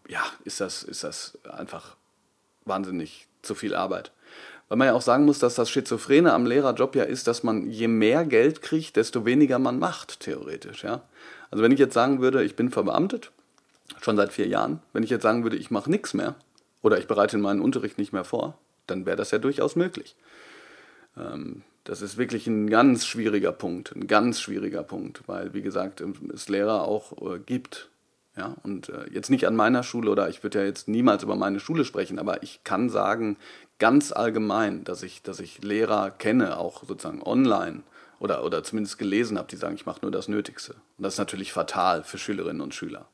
ja, 0.09 0.23
ist 0.45 0.61
das, 0.61 0.83
ist 0.83 1.05
das 1.05 1.39
einfach 1.45 1.97
wahnsinnig 2.64 3.27
zu 3.42 3.55
viel 3.55 3.74
Arbeit. 3.74 4.12
Weil 4.68 4.79
man 4.79 4.88
ja 4.88 4.94
auch 4.94 5.03
sagen 5.03 5.24
muss, 5.24 5.38
dass 5.38 5.55
das 5.55 5.70
Schizophrene 5.70 6.33
am 6.33 6.46
Lehrerjob 6.46 6.96
ja 6.96 7.05
ist, 7.05 7.27
dass 7.27 7.42
man 7.42 7.70
je 7.70 7.88
mehr 7.88 8.24
Geld 8.24 8.62
kriegt, 8.62 8.96
desto 8.96 9.24
weniger 9.24 9.59
man 9.59 9.79
macht, 9.79 10.20
theoretisch. 10.20 10.85
Ja? 10.85 11.03
Also 11.50 11.62
wenn 11.62 11.72
ich 11.72 11.79
jetzt 11.79 11.94
sagen 11.94 12.20
würde, 12.20 12.42
ich 12.42 12.57
bin 12.57 12.70
verbeamtet, 12.70 13.31
schon 14.00 14.16
seit 14.16 14.33
vier 14.33 14.48
Jahren, 14.48 14.81
wenn 14.92 15.03
ich 15.03 15.11
jetzt 15.11 15.22
sagen 15.22 15.42
würde, 15.42 15.57
ich 15.57 15.70
mache 15.70 15.90
nichts 15.90 16.14
mehr 16.14 16.35
oder 16.83 16.98
ich 16.98 17.07
bereite 17.07 17.37
meinen 17.38 17.61
Unterricht 17.61 17.98
nicht 17.98 18.12
mehr 18.12 18.24
vor, 18.24 18.59
dann 18.87 19.07
wäre 19.07 19.16
das 19.16 19.31
ja 19.31 19.38
durchaus 19.38 19.77
möglich. 19.77 20.16
Ähm, 21.16 21.62
das 21.85 22.00
ist 22.00 22.16
wirklich 22.16 22.46
ein 22.46 22.70
ganz 22.70 23.05
schwieriger 23.05 23.53
Punkt, 23.53 23.94
ein 23.94 24.07
ganz 24.07 24.40
schwieriger 24.40 24.83
Punkt, 24.83 25.22
weil, 25.27 25.53
wie 25.53 25.62
gesagt, 25.62 26.03
es 26.33 26.48
Lehrer 26.48 26.83
auch 26.83 27.12
äh, 27.35 27.38
gibt, 27.38 27.90
ja, 28.37 28.57
und 28.62 28.88
äh, 28.88 29.09
jetzt 29.11 29.31
nicht 29.31 29.47
an 29.47 29.55
meiner 29.55 29.83
Schule 29.83 30.11
oder 30.11 30.29
ich 30.29 30.42
würde 30.42 30.61
ja 30.61 30.64
jetzt 30.64 30.88
niemals 30.88 31.23
über 31.23 31.37
meine 31.37 31.61
Schule 31.61 31.85
sprechen, 31.85 32.18
aber 32.18 32.42
ich 32.42 32.64
kann 32.64 32.90
sagen, 32.90 33.37
ganz 33.79 34.12
allgemein, 34.12 34.85
dass 34.85 35.03
ich, 35.03 35.23
dass 35.23 35.40
ich 35.40 35.62
Lehrer 35.62 36.11
kenne, 36.11 36.59
auch 36.59 36.85
sozusagen 36.85 37.23
online 37.23 37.83
oder, 38.18 38.44
oder 38.44 38.64
zumindest 38.64 38.99
gelesen 38.99 39.38
habe, 39.38 39.49
die 39.49 39.57
sagen, 39.57 39.75
ich 39.75 39.87
mache 39.87 40.01
nur 40.03 40.11
das 40.11 40.29
Nötigste. 40.29 40.75
Und 40.97 41.05
das 41.05 41.14
ist 41.14 41.18
natürlich 41.18 41.53
fatal 41.53 42.03
für 42.03 42.18
Schülerinnen 42.18 42.61
und 42.61 42.75
Schüler. 42.75 43.07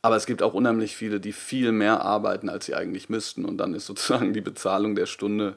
Aber 0.00 0.16
es 0.16 0.26
gibt 0.26 0.42
auch 0.42 0.54
unheimlich 0.54 0.96
viele, 0.96 1.18
die 1.18 1.32
viel 1.32 1.72
mehr 1.72 2.02
arbeiten, 2.02 2.48
als 2.48 2.66
sie 2.66 2.74
eigentlich 2.74 3.08
müssten. 3.08 3.44
Und 3.44 3.58
dann 3.58 3.74
ist 3.74 3.86
sozusagen 3.86 4.32
die 4.32 4.40
Bezahlung 4.40 4.94
der 4.94 5.06
Stunde 5.06 5.56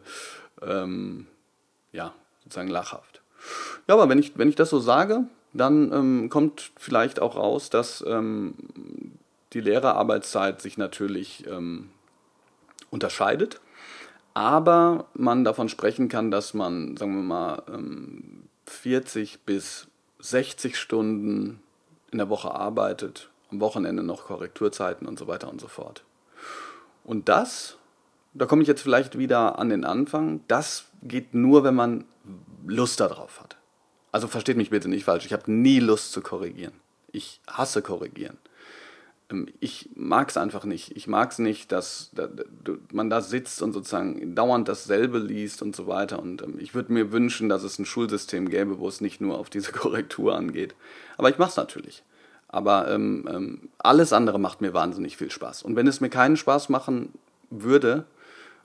ähm, 0.62 1.28
ja, 1.92 2.14
sozusagen 2.44 2.70
lachhaft. 2.70 3.22
Ja, 3.88 3.96
aber 3.96 4.10
wenn 4.10 4.20
ich, 4.20 4.38
wenn 4.38 4.50
ich 4.50 4.56
das 4.56 4.70
so 4.70 4.80
sage, 4.80 5.26
dann 5.54 5.92
ähm, 5.92 6.30
kommt 6.30 6.72
vielleicht 6.78 7.20
auch 7.20 7.36
raus, 7.36 7.70
dass 7.70 8.04
ähm, 8.08 8.54
die 9.54 9.62
Lehrerarbeitszeit 9.62 10.62
sich 10.62 10.78
natürlich 10.78 11.46
ähm, 11.48 11.90
unterscheidet, 12.90 13.60
aber 14.34 15.06
man 15.14 15.44
davon 15.44 15.68
sprechen 15.68 16.08
kann, 16.08 16.32
dass 16.32 16.54
man, 16.54 16.96
sagen 16.96 17.16
wir 17.16 17.24
mal, 17.24 17.64
40 18.66 19.34
ähm, 19.34 19.40
bis 19.46 19.88
60 20.20 20.78
Stunden 20.78 21.62
in 22.12 22.18
der 22.18 22.30
Woche 22.30 22.52
arbeitet, 22.52 23.30
am 23.52 23.60
Wochenende 23.60 24.04
noch 24.04 24.26
Korrekturzeiten 24.26 25.08
und 25.08 25.20
so 25.20 25.28
weiter 25.28 25.50
und 25.50 25.60
so 25.60 25.68
fort. 25.68 26.04
Und 27.04 27.28
das, 27.28 27.78
da 28.34 28.46
komme 28.46 28.62
ich 28.62 28.68
jetzt 28.68 28.82
vielleicht 28.82 29.18
wieder 29.18 29.60
an 29.60 29.70
den 29.70 29.84
Anfang, 29.84 30.42
das 30.48 30.86
geht 31.04 31.34
nur, 31.34 31.64
wenn 31.64 31.76
man 31.76 32.06
Lust 32.66 33.00
darauf 33.00 33.42
hat. 33.42 33.58
Also 34.12 34.28
versteht 34.28 34.58
mich 34.58 34.70
bitte 34.70 34.90
nicht 34.90 35.06
falsch, 35.06 35.26
ich 35.26 35.34
habe 35.34 35.52
nie 35.52 35.80
Lust 35.80 36.12
zu 36.12 36.22
korrigieren. 36.22 36.74
Ich 37.12 37.42
hasse 37.48 37.82
korrigieren. 37.82 38.38
Ähm, 39.32 39.48
ich 39.60 39.90
mag 39.96 40.30
es 40.30 40.38
einfach 40.38 40.66
nicht. 40.66 40.96
Ich 40.96 41.08
mag 41.08 41.32
es 41.32 41.40
nicht, 41.40 41.72
dass 41.72 42.12
man 42.92 43.10
da 43.10 43.22
sitzt 43.22 43.62
und 43.62 43.74
sozusagen 43.74 44.36
dauernd 44.36 44.68
dasselbe 44.68 45.20
liest 45.20 45.62
und 45.62 45.76
so 45.76 45.88
weiter. 45.88 46.20
Und 46.20 46.42
ähm, 46.42 46.58
ich 46.60 46.74
würde 46.76 46.94
mir 46.94 47.12
wünschen, 47.12 47.50
dass 47.50 47.64
es 47.64 47.80
ein 47.80 47.86
Schulsystem 47.86 48.50
gäbe, 48.50 48.80
wo 48.80 48.88
es 48.88 49.02
nicht 49.02 49.22
nur 49.22 49.38
auf 49.38 49.50
diese 49.50 49.72
Korrektur 49.72 50.36
angeht. 50.36 50.76
Aber 51.18 51.30
ich 51.30 51.38
mache 51.38 51.52
es 51.52 51.58
natürlich. 51.58 52.04
Aber 52.48 52.90
ähm, 52.92 53.28
ähm, 53.32 53.70
alles 53.78 54.12
andere 54.12 54.38
macht 54.38 54.60
mir 54.60 54.74
wahnsinnig 54.74 55.16
viel 55.16 55.32
Spaß. 55.32 55.64
Und 55.64 55.78
wenn 55.78 55.88
es 55.88 56.02
mir 56.02 56.10
keinen 56.10 56.36
Spaß 56.36 56.68
machen 56.68 57.14
würde, 57.50 58.06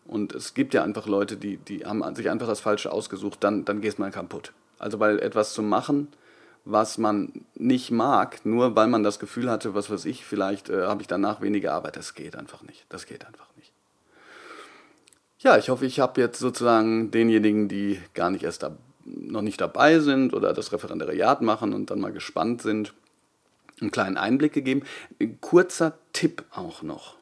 und 0.08 0.34
es 0.34 0.54
gibt 0.54 0.74
ja 0.74 0.84
einfach 0.84 1.06
Leute, 1.06 1.36
die, 1.36 1.56
die 1.56 1.84
haben 1.84 2.02
sich 2.14 2.30
einfach 2.30 2.46
das 2.46 2.60
Falsche 2.60 2.92
ausgesucht, 2.92 3.42
dann, 3.42 3.64
dann 3.64 3.80
geht 3.80 3.98
man 3.98 4.12
kaputt. 4.12 4.52
Also 4.78 5.00
weil 5.00 5.18
etwas 5.20 5.54
zu 5.54 5.62
machen, 5.62 6.08
was 6.64 6.98
man 6.98 7.32
nicht 7.54 7.90
mag, 7.90 8.44
nur 8.44 8.74
weil 8.74 8.88
man 8.88 9.02
das 9.02 9.18
Gefühl 9.18 9.48
hatte, 9.48 9.74
was 9.74 9.88
weiß 9.88 10.04
ich, 10.04 10.24
vielleicht 10.24 10.68
äh, 10.68 10.86
habe 10.86 11.00
ich 11.00 11.08
danach 11.08 11.40
weniger 11.40 11.72
Arbeit. 11.72 11.96
Das 11.96 12.14
geht 12.14 12.36
einfach 12.36 12.62
nicht. 12.62 12.84
Das 12.88 13.06
geht 13.06 13.24
einfach 13.24 13.46
nicht. 13.56 13.72
Ja, 15.38 15.56
ich 15.56 15.68
hoffe, 15.68 15.86
ich 15.86 16.00
habe 16.00 16.20
jetzt 16.20 16.40
sozusagen 16.40 17.12
denjenigen, 17.12 17.68
die 17.68 18.00
gar 18.14 18.30
nicht 18.30 18.42
erst 18.42 18.64
da, 18.64 18.76
noch 19.04 19.42
nicht 19.42 19.60
dabei 19.60 20.00
sind 20.00 20.34
oder 20.34 20.52
das 20.52 20.72
Referendariat 20.72 21.40
machen 21.40 21.72
und 21.72 21.90
dann 21.90 22.00
mal 22.00 22.12
gespannt 22.12 22.62
sind, 22.62 22.94
einen 23.80 23.92
kleinen 23.92 24.16
Einblick 24.16 24.52
gegeben. 24.52 24.82
Ein 25.20 25.40
kurzer 25.40 25.96
Tipp 26.12 26.44
auch 26.50 26.82
noch. 26.82 27.16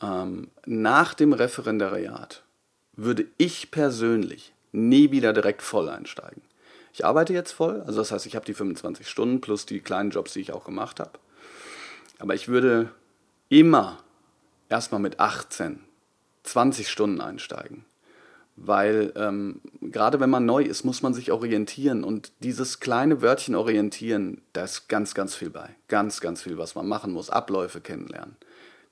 Ähm, 0.00 0.48
nach 0.64 1.14
dem 1.14 1.32
Referendariat 1.32 2.44
würde 2.92 3.26
ich 3.36 3.70
persönlich 3.70 4.52
nie 4.70 5.10
wieder 5.10 5.32
direkt 5.32 5.62
voll 5.62 5.88
einsteigen. 5.88 6.42
Ich 6.96 7.04
arbeite 7.04 7.34
jetzt 7.34 7.52
voll, 7.52 7.82
also 7.82 7.98
das 7.98 8.10
heißt, 8.10 8.24
ich 8.24 8.36
habe 8.36 8.46
die 8.46 8.54
25 8.54 9.06
Stunden 9.06 9.42
plus 9.42 9.66
die 9.66 9.80
kleinen 9.80 10.08
Jobs, 10.08 10.32
die 10.32 10.40
ich 10.40 10.54
auch 10.54 10.64
gemacht 10.64 10.98
habe. 10.98 11.10
Aber 12.18 12.34
ich 12.34 12.48
würde 12.48 12.88
immer 13.50 13.98
erstmal 14.70 15.02
mit 15.02 15.20
18, 15.20 15.80
20 16.44 16.88
Stunden 16.88 17.20
einsteigen. 17.20 17.84
Weil 18.56 19.12
ähm, 19.14 19.60
gerade 19.82 20.20
wenn 20.20 20.30
man 20.30 20.46
neu 20.46 20.62
ist, 20.62 20.84
muss 20.84 21.02
man 21.02 21.12
sich 21.12 21.32
orientieren. 21.32 22.02
Und 22.02 22.32
dieses 22.38 22.80
kleine 22.80 23.20
Wörtchen 23.20 23.56
orientieren, 23.56 24.40
da 24.54 24.64
ist 24.64 24.88
ganz, 24.88 25.12
ganz 25.12 25.34
viel 25.34 25.50
bei. 25.50 25.76
Ganz, 25.88 26.22
ganz 26.22 26.40
viel, 26.40 26.56
was 26.56 26.76
man 26.76 26.88
machen 26.88 27.12
muss. 27.12 27.28
Abläufe 27.28 27.82
kennenlernen. 27.82 28.38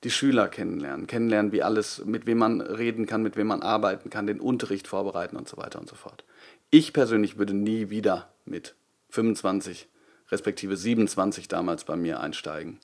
Die 0.03 0.11
Schüler 0.11 0.47
kennenlernen. 0.47 1.07
Kennenlernen, 1.07 1.51
wie 1.51 1.63
alles, 1.63 2.05
mit 2.05 2.27
wem 2.27 2.37
man 2.37 2.61
reden 2.61 3.07
kann, 3.07 3.23
mit 3.23 3.35
wem 3.35 3.47
man 3.47 3.63
arbeiten 3.63 4.11
kann, 4.11 4.27
den 4.27 4.39
Unterricht 4.39 4.87
vorbereiten 4.87 5.37
und 5.37 5.49
so 5.49 5.57
weiter 5.57 5.79
und 5.79 5.89
so 5.89 5.95
fort. 5.95 6.23
Ich 6.69 6.93
persönlich 6.93 7.37
würde 7.37 7.53
nie 7.53 7.89
wieder 7.89 8.33
mit 8.45 8.75
25 9.09 9.87
respektive 10.29 10.75
27 10.75 11.47
damals 11.47 11.83
bei 11.83 11.95
mir 11.95 12.19
einsteigen, 12.19 12.79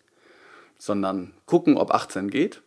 sondern 0.77 1.33
gucken, 1.45 1.77
ob 1.77 1.91
18 1.91 2.29
geht. 2.29 2.61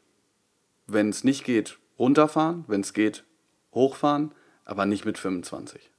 Wenn 0.86 1.08
es 1.08 1.24
nicht 1.24 1.44
geht, 1.44 1.78
runterfahren. 1.98 2.64
Wenn 2.66 2.80
es 2.80 2.92
geht, 2.92 3.24
hochfahren, 3.72 4.32
aber 4.64 4.86
nicht 4.86 5.04
mit 5.04 5.18
25. 5.18 5.90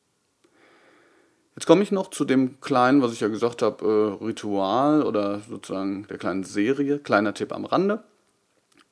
Jetzt 1.56 1.66
komme 1.66 1.84
ich 1.84 1.92
noch 1.92 2.10
zu 2.10 2.26
dem 2.26 2.60
kleinen, 2.60 3.02
was 3.02 3.14
ich 3.14 3.22
ja 3.22 3.30
gesagt 3.30 3.62
habe, 3.62 4.20
äh, 4.22 4.24
Ritual 4.26 5.04
oder 5.04 5.40
sozusagen 5.40 6.06
der 6.08 6.18
kleinen 6.18 6.44
Serie. 6.44 7.00
Kleiner 7.00 7.34
Tipp 7.34 7.54
am 7.54 7.64
Rande. 7.64 8.04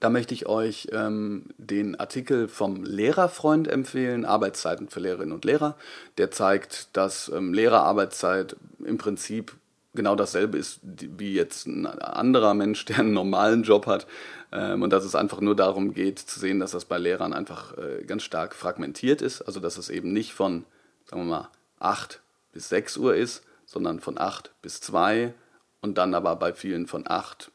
Da 0.03 0.09
möchte 0.09 0.33
ich 0.33 0.47
euch 0.47 0.89
ähm, 0.91 1.45
den 1.57 1.97
Artikel 1.97 2.49
vom 2.49 2.83
Lehrerfreund 2.83 3.69
empfehlen, 3.69 4.25
Arbeitszeiten 4.25 4.89
für 4.89 4.99
Lehrerinnen 4.99 5.31
und 5.31 5.45
Lehrer. 5.45 5.77
Der 6.17 6.29
zeigt, 6.29 6.89
dass 6.97 7.29
ähm, 7.29 7.53
Lehrerarbeitszeit 7.53 8.57
im 8.83 8.97
Prinzip 8.97 9.55
genau 9.93 10.17
dasselbe 10.17 10.57
ist 10.57 10.81
wie 10.83 11.33
jetzt 11.33 11.67
ein 11.67 11.85
anderer 11.85 12.53
Mensch, 12.53 12.83
der 12.83 12.99
einen 12.99 13.13
normalen 13.13 13.63
Job 13.63 13.87
hat. 13.87 14.05
Ähm, 14.51 14.81
und 14.81 14.89
dass 14.89 15.05
es 15.05 15.15
einfach 15.15 15.39
nur 15.39 15.55
darum 15.55 15.93
geht 15.93 16.19
zu 16.19 16.37
sehen, 16.37 16.59
dass 16.59 16.71
das 16.71 16.83
bei 16.83 16.97
Lehrern 16.97 17.31
einfach 17.31 17.77
äh, 17.77 18.03
ganz 18.03 18.23
stark 18.23 18.55
fragmentiert 18.55 19.21
ist. 19.21 19.41
Also 19.43 19.61
dass 19.61 19.77
es 19.77 19.89
eben 19.89 20.11
nicht 20.11 20.33
von, 20.33 20.65
sagen 21.05 21.21
wir 21.21 21.29
mal, 21.29 21.49
8 21.79 22.19
bis 22.51 22.67
6 22.67 22.97
Uhr 22.97 23.15
ist, 23.15 23.41
sondern 23.65 24.01
von 24.01 24.17
8 24.17 24.51
bis 24.61 24.81
2 24.81 25.33
und 25.79 25.97
dann 25.97 26.13
aber 26.13 26.35
bei 26.35 26.51
vielen 26.51 26.87
von 26.87 27.05
8 27.07 27.52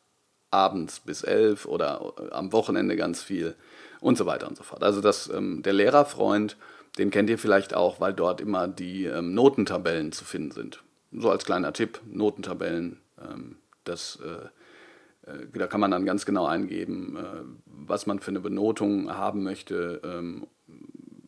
abends 0.50 1.00
bis 1.00 1.22
elf 1.22 1.66
oder 1.66 2.14
äh, 2.18 2.32
am 2.32 2.52
Wochenende 2.52 2.96
ganz 2.96 3.22
viel 3.22 3.54
und 4.00 4.16
so 4.16 4.26
weiter 4.26 4.48
und 4.48 4.56
so 4.56 4.62
fort. 4.62 4.82
Also 4.82 5.00
das, 5.00 5.28
ähm, 5.28 5.62
der 5.62 5.72
Lehrerfreund, 5.72 6.56
den 6.98 7.10
kennt 7.10 7.30
ihr 7.30 7.38
vielleicht 7.38 7.74
auch, 7.74 8.00
weil 8.00 8.12
dort 8.12 8.40
immer 8.40 8.68
die 8.68 9.04
ähm, 9.04 9.34
Notentabellen 9.34 10.12
zu 10.12 10.24
finden 10.24 10.52
sind. 10.52 10.82
So 11.12 11.30
als 11.30 11.44
kleiner 11.44 11.72
Tipp, 11.72 12.00
Notentabellen, 12.06 13.00
ähm, 13.20 13.56
das, 13.84 14.18
äh, 14.22 15.30
äh, 15.30 15.46
da 15.52 15.66
kann 15.66 15.80
man 15.80 15.90
dann 15.90 16.04
ganz 16.04 16.26
genau 16.26 16.46
eingeben, 16.46 17.16
äh, 17.16 17.42
was 17.66 18.06
man 18.06 18.20
für 18.20 18.30
eine 18.30 18.40
Benotung 18.40 19.10
haben 19.10 19.42
möchte, 19.42 20.00
ähm, 20.04 20.46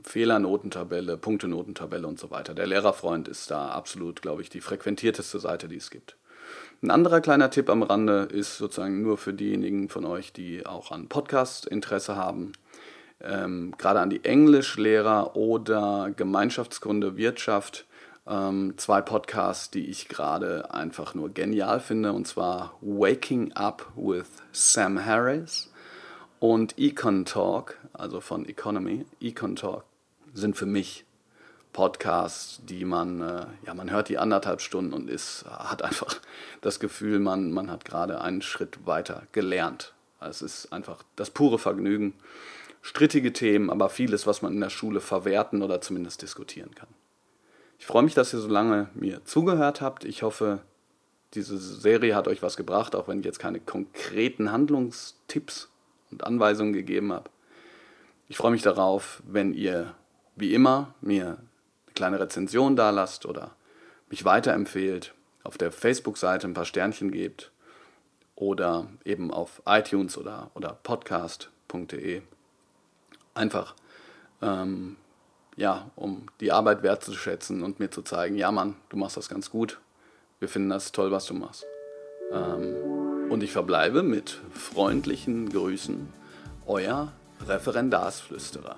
Fehlernotentabelle, 0.03 1.19
Punktenotentabelle 1.19 2.07
und 2.07 2.19
so 2.19 2.31
weiter. 2.31 2.55
Der 2.55 2.67
Lehrerfreund 2.67 3.29
ist 3.29 3.51
da 3.51 3.69
absolut, 3.69 4.23
glaube 4.23 4.43
ich, 4.43 4.49
die 4.49 4.61
frequentierteste 4.61 5.39
Seite, 5.39 5.69
die 5.69 5.77
es 5.77 5.91
gibt. 5.91 6.17
Ein 6.83 6.91
anderer 6.91 7.21
kleiner 7.21 7.51
Tipp 7.51 7.69
am 7.69 7.83
Rande 7.83 8.29
ist 8.31 8.57
sozusagen 8.57 9.03
nur 9.03 9.19
für 9.19 9.35
diejenigen 9.35 9.89
von 9.89 10.07
euch, 10.07 10.33
die 10.33 10.65
auch 10.65 10.91
an 10.93 11.09
Podcast 11.09 11.67
Interesse 11.67 12.17
haben. 12.17 12.53
Ähm, 13.23 13.75
gerade 13.77 14.01
an 14.01 14.09
die 14.09 14.25
Englischlehrer 14.25 15.37
oder 15.37 16.11
Gemeinschaftsgründe 16.17 17.17
Wirtschaft. 17.17 17.87
Ähm, 18.27 18.75
zwei 18.77 19.03
Podcasts, 19.03 19.71
die 19.71 19.87
ich 19.87 20.09
gerade 20.09 20.73
einfach 20.73 21.15
nur 21.15 21.31
genial 21.31 21.81
finde, 21.81 22.13
und 22.13 22.27
zwar 22.27 22.79
Waking 22.81 23.53
Up 23.53 23.93
with 23.95 24.29
Sam 24.53 25.05
Harris 25.05 25.71
und 26.39 26.79
Econ 26.79 27.25
Talk, 27.27 27.77
also 27.93 28.21
von 28.21 28.49
Economy. 28.49 29.05
Econ 29.21 29.57
Talk 29.57 29.85
sind 30.33 30.57
für 30.57 30.67
mich 30.67 31.05
Podcasts, 31.73 32.61
die 32.65 32.85
man, 32.85 33.21
äh, 33.21 33.47
ja, 33.67 33.75
man 33.75 33.91
hört 33.91 34.09
die 34.09 34.19
anderthalb 34.19 34.61
Stunden 34.61 34.93
und 34.93 35.09
ist, 35.09 35.45
hat 35.49 35.83
einfach 35.83 36.17
das 36.61 36.81
Gefühl, 36.81 37.21
man, 37.21 37.53
man 37.53 37.71
hat 37.71 37.85
gerade 37.85 38.21
einen 38.21 38.43
Schritt 38.43 38.87
weiter 38.87 39.23
gelernt. 39.33 39.95
Es 40.21 40.43
ist 40.43 40.73
einfach 40.73 41.03
das 41.17 41.31
pure 41.31 41.59
Vergnügen. 41.59 42.15
Strittige 42.83 43.33
Themen, 43.33 43.71
aber 43.71 43.89
vieles, 43.89 44.27
was 44.27 44.43
man 44.43 44.55
in 44.55 44.61
der 44.61 44.71
Schule 44.71 45.01
verwerten 45.01 45.63
oder 45.63 45.81
zumindest 45.81 46.23
diskutieren 46.23 46.75
kann. 46.75 46.89
Ich 47.79 47.87
freue 47.87 48.03
mich, 48.03 48.15
dass 48.15 48.33
ihr 48.33 48.41
so 48.41 48.49
lange 48.49 48.89
mir 48.95 49.25
zugehört 49.25 49.81
habt. 49.81 50.05
Ich 50.05 50.23
hoffe, 50.23 50.61
diese 51.35 51.59
Serie 51.59 52.15
hat 52.15 52.27
euch 52.29 52.43
was 52.43 52.57
gebracht, 52.57 52.95
auch 52.95 53.09
wenn 53.09 53.21
ich 53.21 53.25
jetzt 53.25 53.39
keine 53.39 53.61
konkreten 53.61 54.51
Handlungstipps 54.51 55.71
und 56.11 56.25
Anweisungen 56.25 56.73
gegeben 56.73 57.13
habe. 57.13 57.31
Ich 58.29 58.37
freue 58.37 58.51
mich 58.51 58.63
darauf, 58.63 59.23
wenn 59.27 59.55
ihr 59.55 59.95
wie 60.37 60.55
immer 60.55 60.95
mir 61.01 61.39
kleine 62.01 62.19
Rezension 62.19 62.77
da 62.77 62.89
lasst 62.89 63.27
oder 63.27 63.51
mich 64.09 64.25
weiterempfehlt, 64.25 65.13
auf 65.43 65.59
der 65.59 65.71
Facebook-Seite 65.71 66.47
ein 66.49 66.55
paar 66.55 66.65
Sternchen 66.65 67.11
gebt 67.11 67.51
oder 68.37 68.87
eben 69.05 69.31
auf 69.31 69.61
iTunes 69.67 70.17
oder, 70.17 70.51
oder 70.55 70.79
podcast.de. 70.83 72.23
Einfach, 73.35 73.75
ähm, 74.41 74.97
ja, 75.57 75.91
um 75.95 76.25
die 76.41 76.53
Arbeit 76.53 76.83
wertzuschätzen 76.83 77.63
und 77.63 77.81
mir 77.81 77.91
zu 77.91 78.01
zeigen, 78.01 78.35
ja 78.35 78.51
Mann, 78.51 78.77
du 78.89 78.97
machst 78.97 79.19
das 79.19 79.29
ganz 79.29 79.51
gut. 79.51 79.79
Wir 80.39 80.49
finden 80.49 80.71
das 80.71 80.93
toll, 80.93 81.11
was 81.11 81.27
du 81.27 81.35
machst. 81.35 81.67
Ähm, 82.33 83.29
und 83.31 83.43
ich 83.43 83.53
verbleibe 83.53 84.03
mit 84.03 84.41
freundlichen 84.55 85.51
Grüßen, 85.51 86.11
euer 86.67 87.13
Referendarsflüsterer. 87.47 88.77